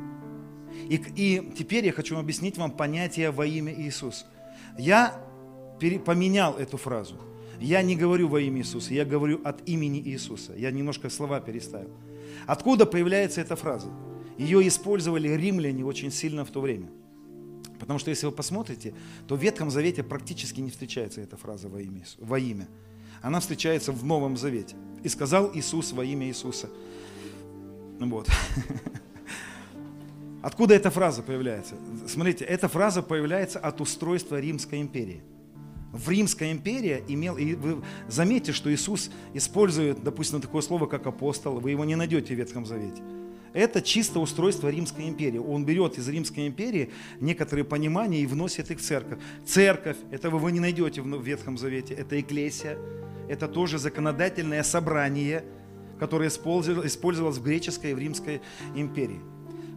[0.89, 4.25] И, и теперь я хочу объяснить вам понятие во имя Иисуса.
[4.77, 5.15] Я
[6.05, 7.15] поменял эту фразу.
[7.59, 10.53] Я не говорю во имя Иисуса, я говорю от имени Иисуса.
[10.57, 11.95] Я немножко слова переставил.
[12.47, 13.89] Откуда появляется эта фраза?
[14.37, 16.89] Ее использовали римляне очень сильно в то время–
[17.83, 18.93] Потому что если вы посмотрите,
[19.27, 22.05] то в Ветхом Завете практически не встречается эта фраза во имя.
[22.17, 22.69] Во имя.
[23.21, 24.77] Она встречается в Новом Завете.
[25.03, 26.69] И сказал Иисус во имя Иисуса.
[27.99, 28.29] Вот.
[30.41, 31.75] Откуда эта фраза появляется?
[32.07, 35.21] Смотрите, эта фраза появляется от устройства Римской империи.
[35.93, 41.59] В Римской империи имел, и вы заметите, что Иисус использует, допустим, такое слово, как апостол,
[41.59, 43.03] вы его не найдете в Ветхом Завете.
[43.53, 45.37] Это чисто устройство Римской империи.
[45.37, 49.19] Он берет из Римской империи некоторые понимания и вносит их в церковь.
[49.45, 52.79] Церковь, этого вы не найдете в Ветхом Завете, это эклесия,
[53.29, 55.45] это тоже законодательное собрание,
[55.99, 58.41] которое использовалось в греческой и в Римской
[58.75, 59.21] империи.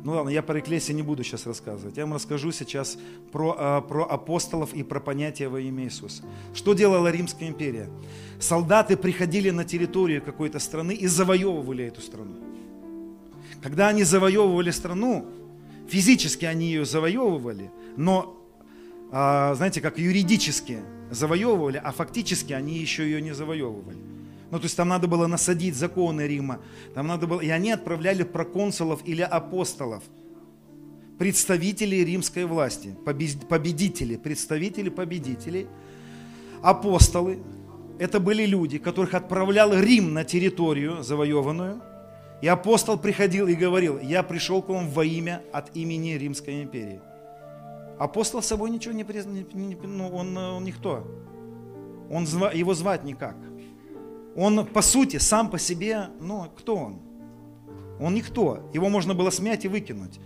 [0.06, 1.96] Ну ладно, я про эклесию не буду сейчас рассказывать.
[1.96, 2.96] Я вам расскажу сейчас
[3.32, 6.22] про, а, про апостолов и про понятие во имя Иисуса.
[6.54, 7.90] Что делала Римская империя?
[8.38, 12.36] Солдаты приходили на территорию какой-то страны и завоевывали эту страну.
[13.60, 15.26] Когда они завоевывали страну,
[15.88, 18.40] физически они ее завоевывали, но,
[19.10, 20.78] а, знаете, как юридически
[21.10, 23.98] завоевывали, а фактически они еще ее не завоевывали.
[24.50, 26.60] Ну, то есть там надо было насадить законы Рима,
[26.94, 30.04] там надо было, и они отправляли проконсулов или апостолов,
[31.18, 35.66] представителей римской власти, победители, представители победителей,
[36.62, 37.40] апостолы.
[37.98, 41.82] Это были люди, которых отправлял Рим на территорию завоеванную–
[42.42, 47.00] и апостол приходил и говорил, я пришел к вам во имя от имени Римской империи.
[47.98, 51.06] Апостол собой ничего не признал, ну, он, он никто.
[52.10, 53.36] Он, его звать никак.
[54.36, 56.98] Он, по сути, сам по себе, ну, кто он?
[57.98, 58.60] Он никто.
[58.74, 60.20] Его можно было смять и выкинуть.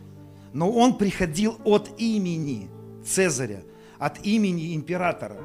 [0.53, 2.69] Но он приходил от имени
[3.05, 3.63] Цезаря,
[3.99, 5.37] от имени императора.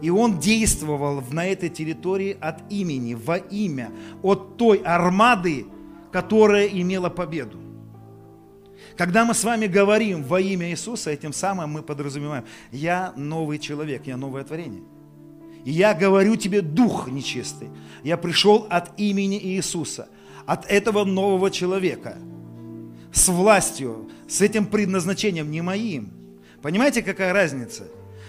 [0.00, 3.90] И он действовал на этой территории от имени, во имя,
[4.22, 5.66] от той армады,
[6.10, 7.58] которая имела победу.
[8.96, 14.06] Когда мы с вами говорим во имя Иисуса, этим самым мы подразумеваем, я новый человек,
[14.06, 14.82] я новое творение.
[15.66, 17.70] И я говорю тебе, дух нечистый,
[18.04, 20.08] я пришел от имени Иисуса,
[20.46, 22.16] от этого нового человека,
[23.12, 26.12] с властью, с этим предназначением, не моим.
[26.62, 27.88] Понимаете, какая разница?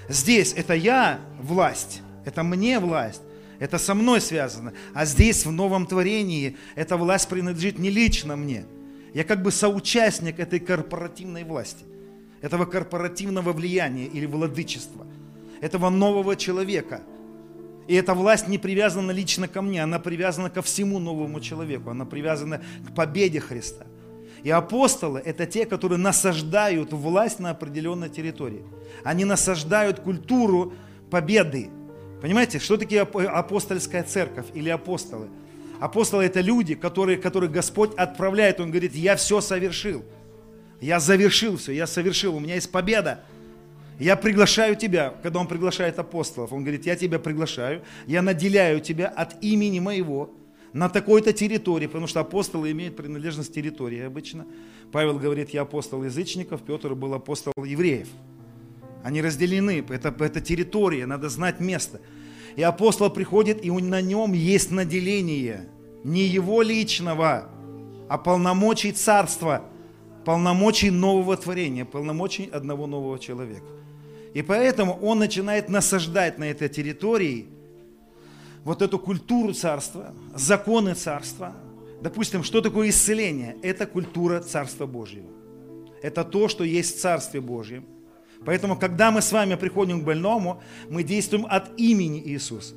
[0.09, 3.21] Здесь это я власть, это мне власть,
[3.59, 4.73] это со мной связано.
[4.95, 8.65] А здесь, в новом творении, эта власть принадлежит не лично мне.
[9.13, 11.85] Я как бы соучастник этой корпоративной власти,
[12.41, 15.05] этого корпоративного влияния или владычества,
[15.61, 17.03] этого нового человека.
[17.87, 22.05] И эта власть не привязана лично ко мне, она привязана ко всему новому человеку, она
[22.05, 23.85] привязана к победе Христа.
[24.43, 28.63] И апостолы– это те, которые насаждают власть на определенной территории.
[29.03, 30.73] Они насаждают культуру
[31.09, 31.69] победы.
[32.21, 35.27] Понимаете, что такие апостольская церковь или апостолы?
[35.79, 38.59] Апостолы– это люди, которые, которые Господь отправляет.
[38.59, 40.03] Он говорит, я все совершил.
[40.81, 43.23] Я завершил все, я совершил, у меня есть победа.
[43.99, 49.07] Я приглашаю тебя, когда он приглашает апостолов, он говорит, я тебя приглашаю, я наделяю тебя
[49.07, 50.31] от имени моего
[50.71, 54.45] на такой-то территории, потому что апостолы имеют принадлежность территории обычно.
[54.91, 58.07] Павел говорит, я апостол язычников, Петр был апостол евреев.
[59.03, 61.99] Они разделены, это, это территория, надо знать место.
[62.55, 65.69] И апостол приходит, и на нем есть наделение
[66.03, 67.49] не его личного,
[68.09, 69.63] а полномочий царства,
[70.23, 73.65] полномочий нового творения, полномочий одного нового человека.
[74.37, 77.47] И поэтому он начинает насаждать на этой территории
[78.63, 81.55] вот эту культуру царства, законы царства.
[82.03, 83.57] Допустим, что такое исцеление?
[83.63, 85.25] Это культура Царства Божьего.
[86.03, 87.85] Это то, что есть в Царстве Божьем.
[88.45, 92.75] Поэтому, когда мы с вами приходим к больному, мы действуем от имени Иисуса.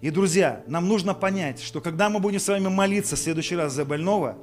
[0.00, 3.74] И, друзья, нам нужно понять, что когда мы будем с вами молиться в следующий раз
[3.74, 4.36] за больного,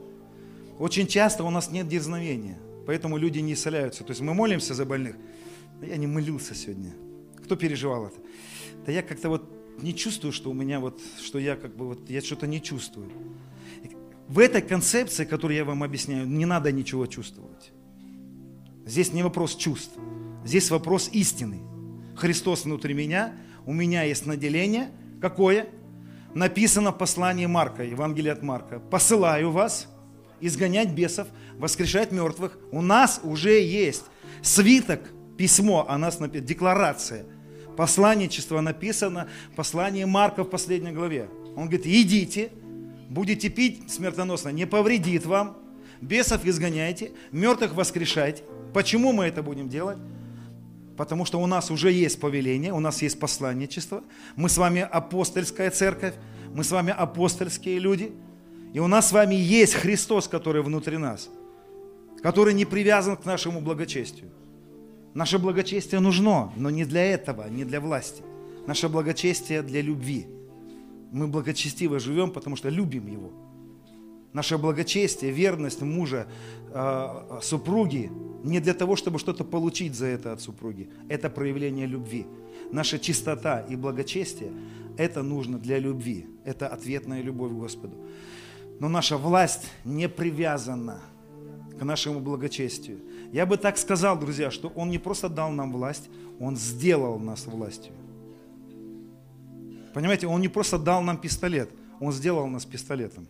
[0.80, 2.58] очень часто у нас нет дерзновения.
[2.88, 4.06] Поэтому люди не исцеляются.
[4.06, 5.18] То есть мы молимся за больных,
[5.80, 6.94] да я не молился сегодня.
[7.44, 8.20] Кто переживал это?
[8.86, 9.50] Да я как-то вот
[9.82, 13.10] не чувствую, что у меня вот, что я как бы вот, я что-то не чувствую.
[14.28, 17.72] В этой концепции, которую я вам объясняю, не надо ничего чувствовать.
[18.86, 19.94] Здесь не вопрос чувств,
[20.46, 21.62] здесь вопрос истины.
[22.16, 23.34] Христос внутри меня,
[23.66, 24.92] у меня есть наделение.
[25.22, 25.68] Какое?
[26.34, 28.80] Написано в послании Марка, Евангелие от Марка.
[28.80, 29.88] «Посылаю вас
[30.42, 32.58] изгонять бесов, воскрешать мертвых».
[32.72, 34.04] У нас уже есть
[34.42, 35.02] свиток
[35.38, 37.26] письмо о нас написано, декларация.
[37.76, 41.30] Посланничество написано, послание Марка в последней главе.
[41.56, 42.52] Он говорит, идите,
[43.10, 45.58] будете пить смертоносно, не повредит вам,
[46.02, 48.44] бесов изгоняйте, мертвых воскрешайте.
[48.74, 49.98] Почему мы это будем делать?
[50.98, 54.04] Потому что у нас уже есть повеление, у нас есть посланничество,
[54.36, 56.14] мы с вами апостольская церковь,
[56.54, 58.12] мы с вами апостольские люди,
[58.74, 61.30] и у нас с вами есть Христос, который внутри нас,
[62.22, 64.30] который не привязан к нашему благочестию.
[65.14, 68.24] Наше благочестие нужно, но не для этого, не для власти.
[68.66, 70.28] Наше благочестие для любви.
[71.12, 73.32] Мы благочестиво живем, потому что любим Его.
[74.34, 76.28] Наше благочестие, верность мужа,
[76.74, 78.12] э, супруги
[78.44, 80.90] не для того, чтобы что-то получить за это от супруги.
[81.08, 82.26] Это проявление любви.
[82.72, 84.52] Наша чистота и благочестие–
[84.98, 86.26] это нужно для любви.
[86.46, 87.96] Это ответная любовь к Господу.
[88.80, 91.00] Но наша власть не привязана
[91.80, 93.00] к нашему благочестию.
[93.34, 96.08] Я бы так сказал, друзья, что Он не просто дал нам власть,
[96.40, 97.92] Он сделал нас властью.
[99.92, 103.28] Понимаете, Он не просто дал нам пистолет, Он сделал нас пистолетом.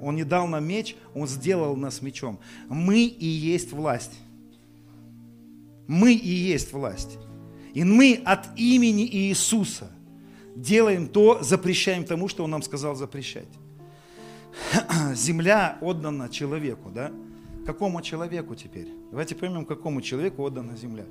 [0.00, 2.38] Он не дал нам меч, Он сделал нас мечом.
[2.68, 4.12] Мы и есть власть.
[5.88, 7.18] Мы и есть власть.
[7.74, 9.90] И мы от имени Иисуса
[10.54, 13.48] делаем то, запрещаем тому, что Он нам сказал запрещать.
[15.14, 17.10] Земля отдана человеку, да?
[17.66, 18.86] Какому человеку теперь?
[19.10, 21.04] Давайте поймем, какому человеку отдана земля.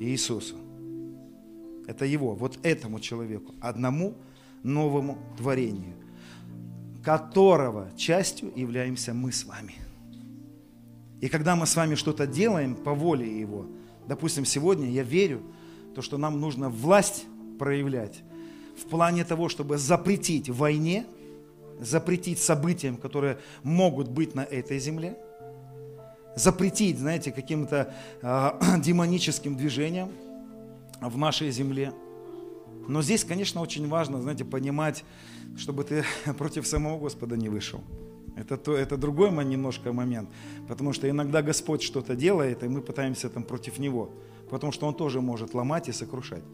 [0.00, 0.56] Иисусу.
[1.86, 4.14] Это его, вот этому человеку, одному
[4.64, 5.94] новому творению,
[7.04, 9.76] которого частью являемся мы с вами.
[11.20, 13.66] И когда мы с вами что-то делаем по воле Его,
[14.08, 15.40] допустим, сегодня я верю,
[15.94, 17.26] то, что нам нужно власть
[17.60, 18.22] проявлять
[18.76, 21.06] в плане того, чтобы запретить войне,
[21.80, 25.16] запретить событиям, которые могут быть на этой земле–
[26.36, 30.10] запретить, знаете, каким-то э, демоническим движением
[31.00, 31.92] в нашей земле.
[32.86, 35.04] Но здесь, конечно, очень важно, знаете, понимать,
[35.56, 36.04] чтобы ты
[36.38, 37.80] против самого Господа не вышел.
[38.36, 40.28] Это, то, это другой немножко момент,
[40.68, 44.10] потому что иногда Господь что-то делает, и мы пытаемся там против Него,
[44.50, 46.44] потому что Он тоже может ломать и сокрушать.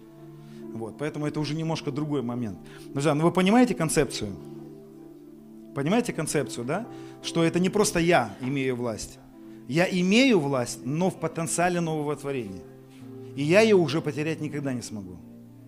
[0.72, 2.59] Вот, поэтому это уже немножко другой момент.
[2.87, 4.33] Друзья, ну вы понимаете концепцию?
[5.74, 6.87] Понимаете концепцию, да?
[7.20, 9.18] Что это не просто я имею власть,
[9.69, 12.63] я имею власть, но в потенциале нового творения.
[13.37, 15.17] И я ее уже потерять никогда не смогу.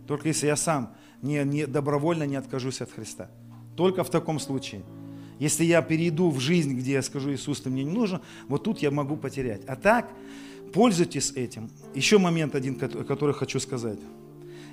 [0.06, 3.30] Только если я сам не, не, добровольно не откажусь от Христа.
[3.76, 4.82] Только в таком случае.
[5.38, 8.80] Если я перейду в жизнь, где я скажу, Иисус, ты мне не нужен, вот тут
[8.80, 9.62] я могу потерять.
[9.66, 10.08] А так,
[10.72, 11.70] пользуйтесь этим.
[11.94, 13.98] Еще момент один, который хочу сказать.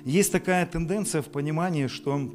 [0.04, 2.32] Есть такая тенденция в понимании, что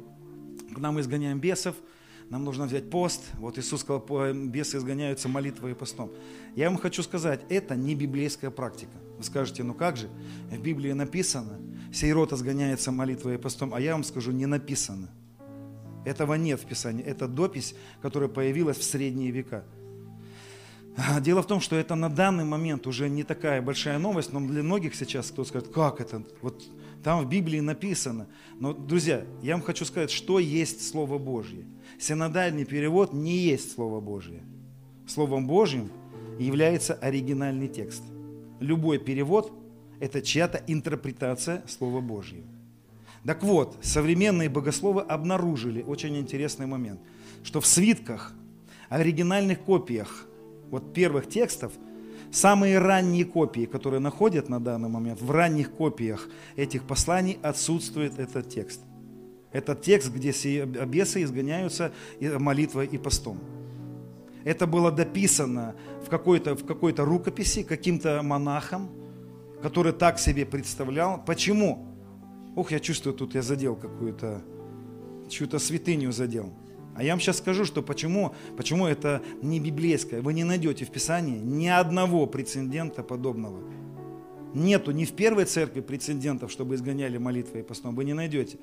[0.70, 1.76] когда мы изгоняем бесов–
[2.30, 3.22] нам нужно взять пост.
[3.38, 4.04] Вот Иисус сказал,
[4.34, 6.10] бесы изгоняются молитвой и постом.
[6.54, 8.92] Я вам хочу сказать, это не библейская практика.
[9.16, 10.08] Вы скажете, ну как же,
[10.50, 11.58] в Библии написано,
[11.92, 15.08] сей рот изгоняется молитвой и постом, а я вам скажу, не написано.
[16.04, 19.64] Этого нет в Писании, это допись, которая появилась в средние века.
[21.20, 24.64] Дело в том, что это на данный момент уже не такая большая новость, но для
[24.64, 26.64] многих сейчас кто скажет, как это, вот
[27.04, 28.26] там в Библии написано.
[28.58, 31.64] Но, друзья, я вам хочу сказать, что есть Слово Божье.
[32.00, 34.42] Синодальный перевод не есть Слово Божье.
[35.06, 35.90] Словом Божьим
[36.38, 38.02] является оригинальный текст.
[38.58, 39.52] Любой перевод–
[40.00, 42.44] это чья-то интерпретация Слова Божьего.
[43.24, 47.00] Так вот, современные богословы обнаружили очень интересный момент,
[47.44, 48.32] что в свитках,
[48.88, 50.27] оригинальных копиях
[50.70, 51.72] вот первых текстов,
[52.30, 58.48] самые ранние копии, которые находят на данный момент, в ранних копиях этих посланий отсутствует этот
[58.48, 58.80] текст.
[59.50, 60.30] Этот текст, где
[60.64, 63.38] бесы изгоняются молитвой и постом.
[64.44, 68.90] Это было дописано в какой-то в какой рукописи каким-то монахом,
[69.62, 71.22] который так себе представлял.
[71.24, 71.86] Почему?
[72.54, 74.42] Ух, я чувствую, тут я задел какую-то,
[75.28, 76.52] чью-то святыню задел.
[76.98, 80.20] А я вам сейчас скажу, что почему, почему это не библейское.
[80.20, 83.62] Вы не найдете в Писании ни одного прецедента подобного.
[84.52, 87.94] Нету ни в первой церкви прецедентов, чтобы изгоняли молитвой и постом.
[87.94, 88.58] Вы не найдете.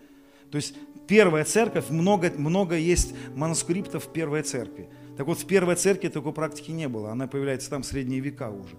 [0.52, 0.76] То есть
[1.08, 4.90] первая церковь, много, много есть манускриптов в первой церкви.
[5.16, 7.14] Так вот, в первой церкви такой практики не было.
[7.14, 8.76] Она появляется там в средние века уже.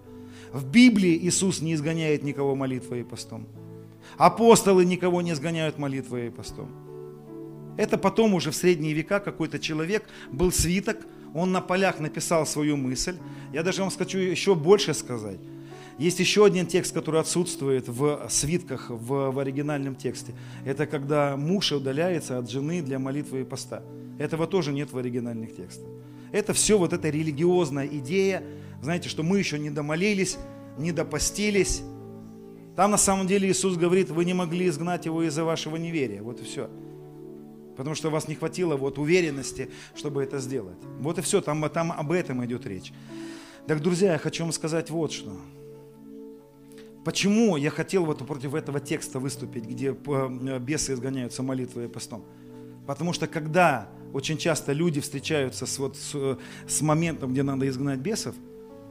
[0.52, 3.46] В Библии Иисус не изгоняет никого молитвой и постом.
[4.18, 6.85] Апостолы никого не изгоняют молитвой и постом.
[7.76, 10.98] Это потом уже в средние века какой-то человек, был свиток,
[11.34, 13.16] он на полях написал свою мысль.
[13.52, 15.38] Я даже вам хочу еще больше сказать.
[15.98, 20.34] Есть еще один текст, который отсутствует в свитках, в, в оригинальном тексте.
[20.64, 23.82] Это когда муж удаляется от жены для молитвы и поста.
[24.18, 25.88] Этого тоже нет в оригинальных текстах.
[26.32, 28.42] Это все вот эта религиозная идея,
[28.82, 30.36] знаете, что мы еще не домолились,
[30.76, 31.82] не допостились.
[32.76, 36.22] Там на самом деле Иисус говорит, вы не могли изгнать его из-за вашего неверия.
[36.22, 36.68] Вот и все.
[37.76, 40.78] Потому что у вас не хватило вот уверенности, чтобы это сделать.
[41.00, 42.92] Вот и все, там, там об этом идет речь.
[43.66, 45.32] Так, друзья, я хочу вам сказать вот что.
[47.04, 52.24] Почему я хотел вот против этого текста выступить, где э, бесы изгоняются молитвой и постом?
[52.86, 58.00] Потому что когда очень часто люди встречаются с, вот, с, с моментом, где надо изгнать
[58.00, 58.34] бесов,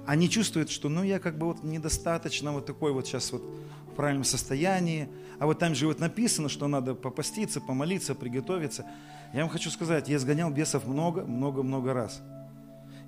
[0.06, 3.44] они чувствуют, что ну я как бы вот недостаточно вот такой вот сейчас вот
[3.92, 8.86] в правильном состоянии, а вот там же вот написано, что надо попаститься, помолиться, приготовиться.
[9.34, 12.22] Я вам хочу сказать, я изгонял бесов много, много, много раз.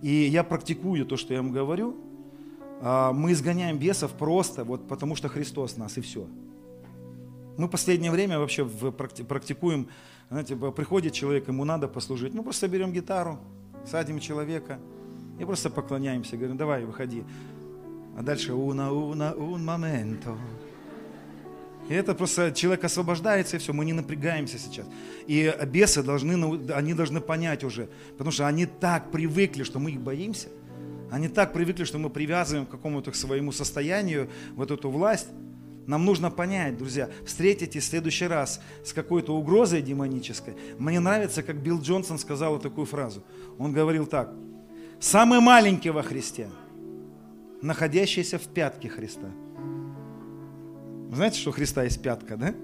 [0.01, 1.95] И я практикую то, что я вам говорю.
[2.81, 6.27] А, мы изгоняем бесов просто вот потому, что Христос нас, и все.
[7.57, 9.87] Мы в последнее время вообще практикуем,
[10.29, 12.33] знаете, приходит человек, ему надо послужить.
[12.33, 13.39] Мы просто берем гитару,
[13.85, 14.79] садим человека
[15.39, 16.37] и просто поклоняемся.
[16.37, 17.23] Говорим, давай, выходи.
[18.17, 20.35] А дальше уна, уна, un momento.
[21.89, 24.85] И это просто человек освобождается, и все, мы не напрягаемся сейчас.
[25.25, 30.01] И бесы должны, они должны понять уже, потому что они так привыкли, что мы их
[30.01, 30.49] боимся.
[31.09, 35.29] Они так привыкли, что мы привязываем к какому-то своему состоянию вот эту власть.
[35.85, 40.55] Нам нужно понять, друзья, встретитесь в следующий раз с какой-то угрозой демонической.
[40.77, 43.23] Мне нравится, как Билл Джонсон сказал такую фразу.
[43.57, 44.33] Он говорил так.
[44.99, 46.49] Самый маленький во Христе,
[47.61, 49.27] находящийся в пятке Христа.
[51.09, 52.55] Вы знаете, что у Христа есть пятка, да?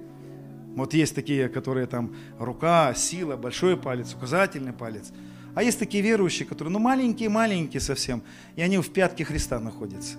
[0.75, 5.11] Вот есть такие, которые там рука, сила, большой палец, указательный палец.
[5.53, 8.23] А есть такие верующие, которые, ну, маленькие-маленькие совсем,
[8.55, 10.17] и они в пятке Христа находятся.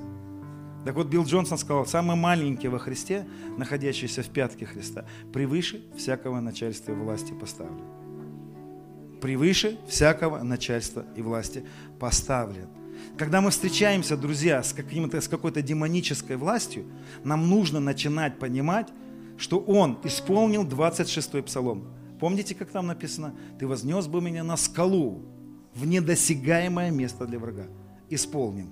[0.85, 3.27] Так вот, Билл Джонсон сказал, самый маленький во Христе,
[3.59, 8.04] находящийся в пятке Христа, превыше всякого начальства и власти поставлен.
[9.25, 11.65] Превыше всякого начальства и власти
[11.99, 12.69] поставлен.
[13.17, 16.85] Когда мы встречаемся, друзья, с, каким-то, с какой-то демонической властью,
[17.25, 18.89] нам нужно начинать понимать,
[19.39, 21.87] что Он исполнил 26-й псалом.
[22.21, 23.35] Помните, как там написано?
[23.59, 25.23] «Ты вознес бы меня на скалу,
[25.75, 27.65] в недосягаемое место для врага».
[28.11, 28.69] Исполнил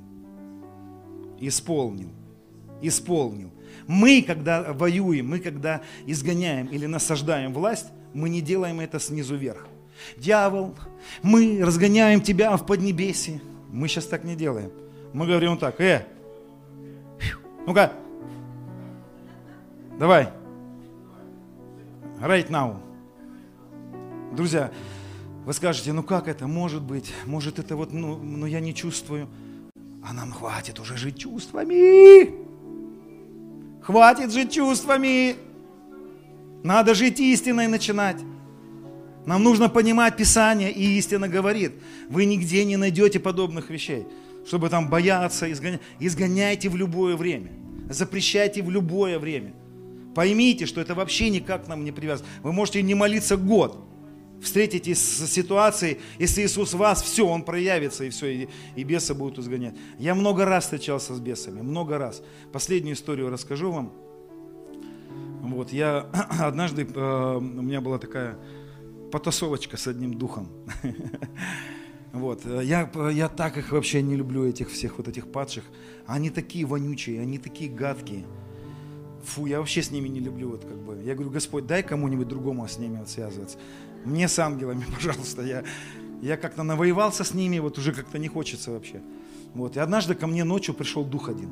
[1.40, 2.11] исполнил.
[2.82, 3.50] Исполнил.
[3.86, 9.66] Мы, когда воюем, мы, когда изгоняем или насаждаем власть, мы не делаем это снизу вверх.
[10.16, 10.74] Дьявол,
[11.22, 13.40] мы разгоняем тебя в поднебесье.
[13.70, 14.70] Мы сейчас так не делаем.
[15.12, 16.07] Мы говорим так, э,
[17.66, 17.92] ну-ка,
[19.98, 20.28] давай,
[22.20, 22.76] right now.
[24.32, 24.72] Друзья,
[25.44, 27.12] вы скажете, ну как это может быть?
[27.26, 29.28] Может это вот, ну, ну я не чувствую.
[30.05, 32.34] А нам хватит уже жить чувствами.
[33.82, 35.36] Хватит жить чувствами.
[36.62, 38.18] Надо жить истиной начинать.
[39.26, 41.72] Нам нужно понимать Писание, и истина говорит.
[42.08, 44.06] Вы нигде не найдете подобных вещей,
[44.46, 45.80] чтобы там бояться, изгонять.
[46.00, 47.52] Изгоняйте в любое время.
[47.88, 49.52] запрещайте в любое время.
[50.14, 52.28] Поймите, что это вообще никак нам не привязано.
[52.42, 53.78] Вы можете не молиться год,
[54.42, 59.38] встретитесь с ситуацией, если Иисус вас, все, Он проявится, и все, и, и бесы будут
[59.38, 59.74] изгонять.
[59.98, 62.22] Я много раз встречался с бесами, много раз.
[62.52, 63.92] Последнюю историю расскажу вам.
[65.42, 66.06] Вот, я
[66.40, 68.36] однажды, э, у меня была такая
[69.12, 70.48] потасовочка с одним духом.
[72.12, 72.44] Вот.
[72.44, 75.64] Я, я так их вообще не люблю, этих всех вот этих падших.
[76.06, 78.26] Они такие вонючие, они такие гадкие.
[79.24, 80.50] Фу, я вообще с ними не люблю.
[80.50, 81.02] Вот как бы.
[81.02, 83.56] Я говорю, Господь, дай кому-нибудь другому с ними вот связываться.
[84.04, 85.40] Мне с ангелами, пожалуйста.
[85.40, 85.64] Я,
[86.20, 89.00] я как-то навоевался с ними, вот уже как-то не хочется вообще.
[89.54, 89.78] Вот.
[89.78, 91.50] И однажды ко мне ночью пришел дух один.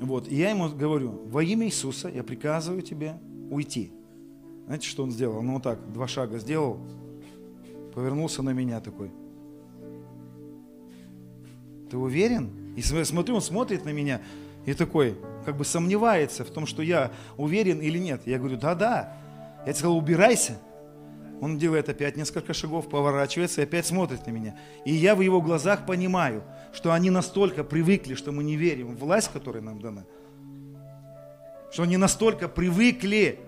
[0.00, 0.28] Вот.
[0.28, 3.20] И я ему говорю, во имя Иисуса я приказываю тебе
[3.50, 3.92] уйти.
[4.66, 5.38] Знаете, что он сделал?
[5.38, 6.78] Он вот так, два шага сделал,
[7.94, 9.10] повернулся на меня такой.
[11.90, 12.74] Ты уверен?
[12.76, 14.20] И смотрю, он смотрит на меня
[14.66, 18.22] и такой, как бы сомневается в том, что я уверен или нет.
[18.26, 19.16] Я говорю, да-да.
[19.60, 20.58] Я тебе сказал, убирайся.
[21.40, 24.58] Он делает опять несколько шагов, поворачивается и опять смотрит на меня.
[24.84, 26.42] И я в его глазах понимаю,
[26.72, 30.04] что они настолько привыкли, что мы не верим в власть, которая нам дана.
[31.70, 33.38] Что они настолько привыкли,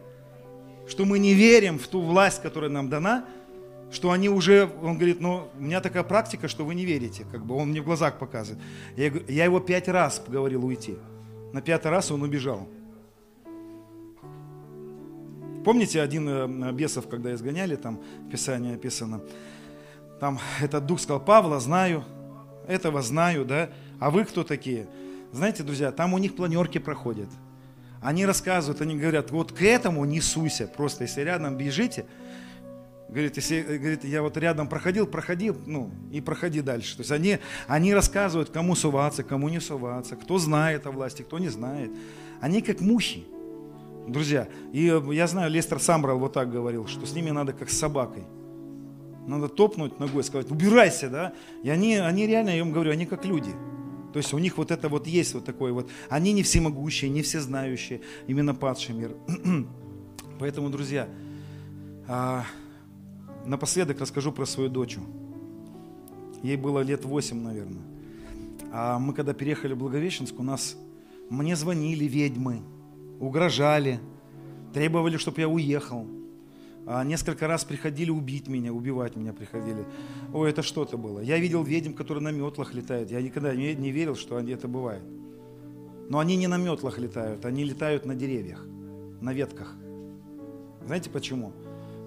[0.89, 3.25] что мы не верим в ту власть, которая нам дана,
[3.91, 7.45] что они уже, он говорит, ну, у меня такая практика, что вы не верите, как
[7.45, 8.63] бы он мне в глазах показывает.
[8.97, 10.97] Я, я его пять раз говорил уйти.
[11.53, 12.69] На пятый раз он убежал.
[15.65, 19.21] Помните один э, бесов, когда изгоняли, там в Писании описано,
[20.21, 22.05] там этот дух сказал, Павла знаю,
[22.67, 24.87] этого знаю, да, а вы кто такие?
[25.33, 27.29] Знаете, друзья, там у них планерки проходят.
[28.01, 32.07] Они рассказывают, они говорят, вот к этому не суйся, просто если рядом бежите,
[33.09, 36.95] Говорит, если, говорит, я вот рядом проходил, проходил, ну, и проходи дальше.
[36.95, 41.39] То есть они, они рассказывают, кому суваться, кому не суваться, кто знает о власти, кто
[41.39, 41.91] не знает.
[42.43, 43.25] Они как мухи,
[44.07, 44.47] друзья.
[44.73, 48.25] И я знаю, Лестер Самбрал вот так говорил, что с ними надо как с собакой.
[49.27, 51.33] Надо топнуть ногой, сказать, убирайся, да.
[51.63, 53.53] И они, они реально, я им говорю, они как люди.
[54.13, 55.91] То есть у них вот это вот есть вот такое вот.
[56.09, 59.15] Они не всемогущие, не всезнающие, именно падший мир.
[60.39, 61.09] Поэтому, друзья,
[62.07, 62.45] а,
[63.45, 64.97] напоследок расскажу про свою дочь.
[66.43, 67.83] Ей было лет 8, наверное.
[68.73, 70.77] А мы когда переехали в Благовещенск, у нас
[71.31, 72.63] мне звонили ведьмы,
[73.21, 74.01] угрожали,
[74.73, 76.07] требовали, чтобы я уехал.
[76.91, 79.85] А несколько раз приходили убить меня, убивать меня приходили.
[80.33, 81.21] Ой, это что-то было.
[81.21, 83.11] Я видел ведьм, которые на метлах летают.
[83.11, 85.03] Я никогда не верил, что это бывает.
[86.09, 88.65] Но они не на метлах летают, они летают на деревьях,
[89.21, 89.75] на ветках.
[90.87, 91.53] Знаете почему?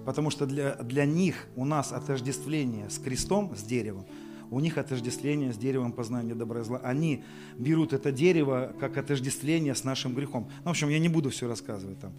[0.04, 4.04] Потому что для, для них у нас отождествление с крестом, с деревом,
[4.50, 6.80] у них отождествление с деревом познания добра и зла.
[6.82, 7.22] Они
[7.56, 10.50] берут это дерево как отождествление с нашим грехом.
[10.64, 12.12] Ну, в общем, я не буду все рассказывать там.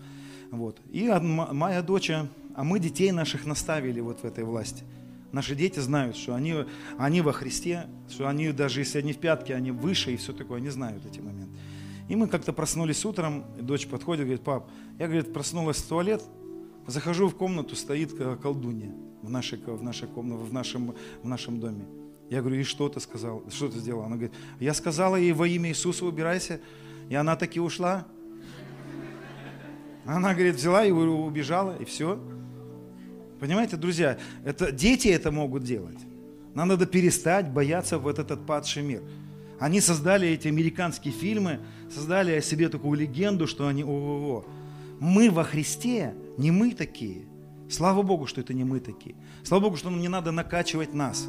[0.49, 0.79] Вот.
[0.91, 2.11] И моя дочь,
[2.55, 4.83] а мы детей наших наставили вот в этой власти.
[5.31, 6.55] Наши дети знают, что они,
[6.97, 10.57] они во Христе, что они даже если они в пятке, они выше и все такое,
[10.57, 11.57] они знают эти моменты.
[12.07, 16.21] И мы как-то проснулись утром, и дочь подходит, говорит, пап, я, говорит, проснулась в туалет,
[16.85, 18.91] Захожу в комнату, стоит колдунья
[19.21, 21.85] в нашей, в нашей комнате, в нашем, в нашем доме.
[22.29, 23.43] Я говорю, и что ты сказал?
[23.49, 24.05] Что ты сделала?
[24.05, 26.59] Она говорит, я сказала ей во имя Иисуса убирайся.
[27.09, 28.05] И она таки ушла.
[30.05, 32.19] Она, говорит, взяла и убежала, и все.
[33.43, 35.97] Понимаете, друзья, это, дети это могут делать.
[36.55, 39.01] Нам надо перестать бояться в этот отпадший мир.
[39.59, 41.59] Они создали эти американские фильмы,
[41.93, 44.45] создали о себе такую легенду, что они о-о-о.
[45.01, 47.23] Мы во Христе не мы такие.
[47.69, 49.15] Слава Богу, что это не мы такие.
[49.43, 51.27] Слава Богу, что нам не надо накачивать нас.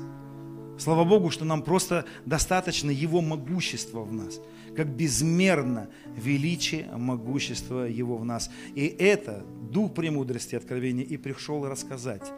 [0.78, 4.38] Слава Богу, что нам просто достаточно Его могущества в нас,
[4.74, 8.50] как безмерно величие могущества Его в нас.
[8.74, 12.32] И это дух премудрости, откровения и пришел рассказать.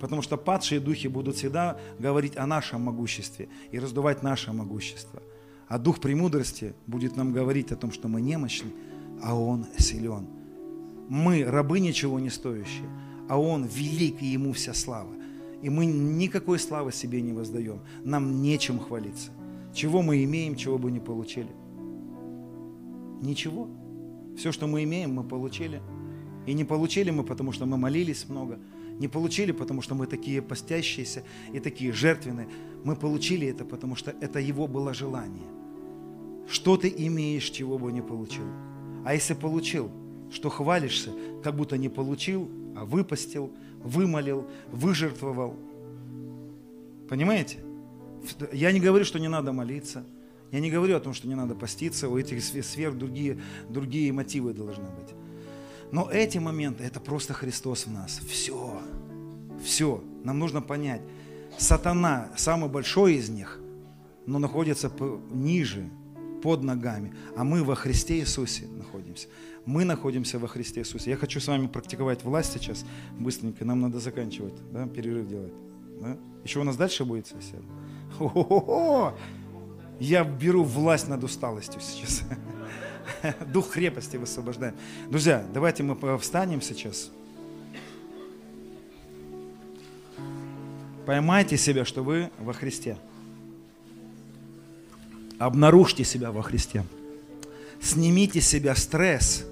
[0.00, 5.22] Потому что падшие духи будут всегда говорить о нашем могуществе и раздувать наше могущество.
[5.68, 8.70] А дух премудрости будет нам говорить о том, что мы немощны,
[9.22, 10.28] а Он силен
[11.08, 12.88] мы рабы ничего не стоящие,
[13.28, 15.12] а Он велик, и Ему вся слава.
[15.62, 17.80] И мы никакой славы себе не воздаем.
[18.04, 19.30] Нам нечем хвалиться.
[19.76, 21.50] Чего мы имеем, чего бы не получили?
[23.20, 23.68] Ничего.
[24.36, 25.82] Все, что мы имеем, мы получили.
[26.46, 28.58] И не получили мы, потому что мы молились много.
[28.98, 31.22] Не получили, потому что мы такие постящиеся
[31.52, 32.48] и такие жертвенные.
[32.84, 35.46] Мы получили это, потому что это Его было желание.
[36.48, 38.46] Что ты имеешь, чего бы не получил?
[39.04, 39.90] А если получил–
[40.30, 41.12] что хвалишься,
[41.42, 43.52] как будто не получил, а выпустил,
[43.82, 45.56] вымолил, выжертвовал.
[47.08, 47.58] Понимаете?
[48.52, 50.04] Я не говорю, что не надо молиться.
[50.52, 54.52] Я не говорю о том, что не надо поститься, у этих сфер другие, другие мотивы
[54.52, 55.14] должны быть.
[55.90, 58.20] Но эти моменты, это просто Христос в нас.
[58.28, 58.80] Все.
[59.62, 60.02] Все.
[60.24, 61.02] Нам нужно понять.
[61.58, 63.60] Сатана, самый большой из них,
[64.26, 64.92] но находится
[65.30, 65.88] ниже,
[66.42, 67.12] под ногами.
[67.36, 69.28] А мы во Христе Иисусе находимся.
[69.64, 71.10] Мы находимся во Христе Иисусе.
[71.10, 72.84] Я хочу с вами практиковать власть сейчас
[73.18, 73.64] быстренько.
[73.64, 75.52] Нам надо заканчивать, да, перерыв делать.
[76.00, 76.16] Да?
[76.44, 77.62] Еще у нас дальше будет сосед.
[78.18, 79.14] О-хо-хо!
[79.98, 82.22] Я беру власть над усталостью сейчас.
[83.52, 84.74] Дух крепости высвобождаем.
[85.08, 87.10] Друзья, давайте мы встанем сейчас.
[91.06, 92.98] Поймайте себя, что вы во Христе.
[95.38, 96.84] Обнаружьте себя во Христе.
[97.80, 99.46] Снимите себя стресс.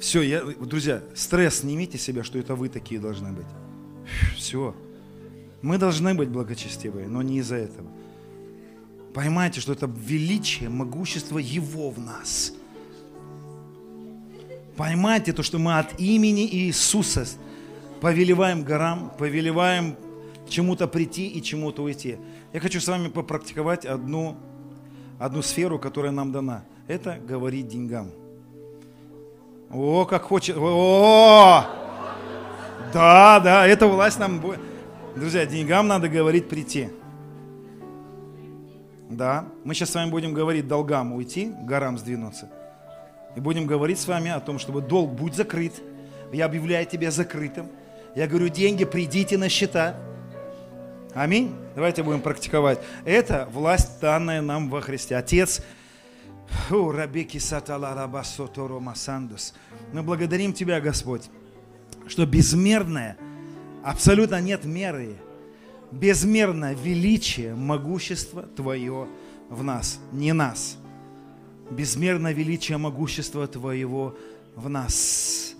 [0.00, 3.46] Все, я, друзья, стресс снимите себя, что это вы такие должны быть.
[4.36, 4.74] Все.
[5.66, 7.88] Мы должны быть благочестивые, но не из-за этого.
[9.12, 12.52] Поймайте, что это величие, могущество Его в нас.
[14.76, 17.26] Поймайте то, что мы от имени Иисуса
[18.00, 19.96] повелеваем горам, повелеваем
[20.48, 22.18] чему-то прийти и чему-то уйти.
[22.52, 24.36] Я хочу с вами попрактиковать одну,
[25.18, 26.62] одну сферу, которая нам дана.
[26.86, 28.12] Это говорить деньгам.
[29.72, 30.56] О, как хочет.
[30.56, 31.64] О!
[32.92, 34.60] Да, да, эта власть нам будет.
[35.16, 36.90] Друзья, деньгам надо говорить прийти.
[39.08, 42.50] Да, мы сейчас с вами будем говорить долгам уйти, горам сдвинуться.
[43.34, 45.72] И будем говорить с вами о том, чтобы долг будь закрыт.
[46.34, 47.70] Я объявляю тебя закрытым.
[48.14, 49.96] Я говорю, деньги, придите на счета.
[51.14, 51.54] Аминь.
[51.74, 52.78] Давайте будем практиковать.
[53.06, 55.16] Это власть, данная нам во Христе.
[55.16, 55.62] Отец,
[59.94, 61.30] Мы благодарим Тебя, Господь,
[62.06, 63.16] что безмерное,
[63.86, 65.14] абсолютно нет меры,
[65.92, 69.06] безмерное величие, могущество Твое
[69.48, 70.76] в нас, не нас.
[71.70, 74.16] Безмерное величие, могущество Твоего
[74.56, 75.54] в нас.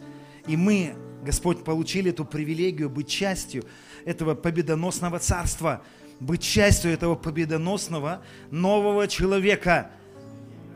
[0.49, 3.65] И мы, Господь, получили эту привилегию быть частью
[4.05, 5.83] этого победоносного царства,
[6.19, 9.93] быть частью этого победоносного нового человека,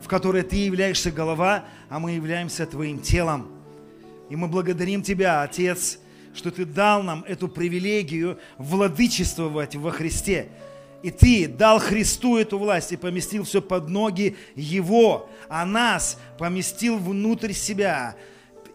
[0.00, 3.48] в которой Ты являешься голова, а мы являемся Твоим телом.
[4.28, 5.98] И мы благодарим Тебя, Отец,
[6.34, 10.48] что Ты дал нам эту привилегию владычествовать во Христе.
[11.02, 16.98] И Ты дал Христу эту власть и поместил все под ноги Его, а нас поместил
[16.98, 18.16] внутрь себя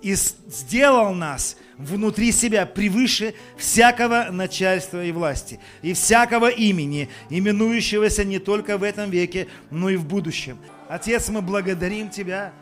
[0.01, 8.39] и сделал нас внутри себя превыше всякого начальства и власти, и всякого имени, именующегося не
[8.39, 10.57] только в этом веке, но и в будущем.
[10.87, 12.53] Отец, мы благодарим Тебя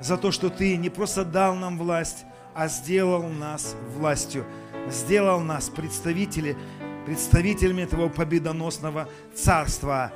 [0.00, 2.24] за то, что Ты не просто дал нам власть,
[2.54, 4.44] а сделал нас властью,
[4.90, 6.56] сделал нас представители,
[7.06, 10.12] представителями этого победоносного царства.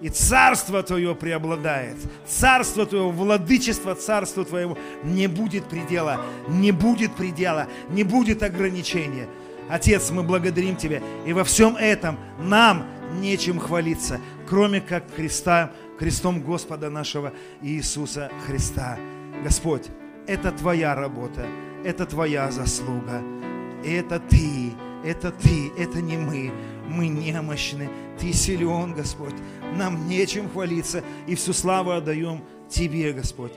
[0.00, 1.96] И царство Твое преобладает.
[2.26, 9.28] Царство Твое, владычество царства Твоего не будет предела, не будет предела, не будет ограничения.
[9.68, 11.02] Отец, мы благодарим Тебя.
[11.26, 12.86] И во всем этом нам
[13.20, 18.98] нечем хвалиться, кроме как Христа, крестом Господа нашего Иисуса Христа.
[19.42, 19.86] Господь,
[20.26, 21.46] это Твоя работа
[21.84, 23.22] это твоя заслуга.
[23.84, 24.72] Это ты,
[25.04, 26.52] это ты, это не мы.
[26.88, 27.88] Мы немощны.
[28.18, 29.34] Ты силен, Господь.
[29.76, 31.04] Нам нечем хвалиться.
[31.26, 33.52] И всю славу отдаем Тебе, Господь.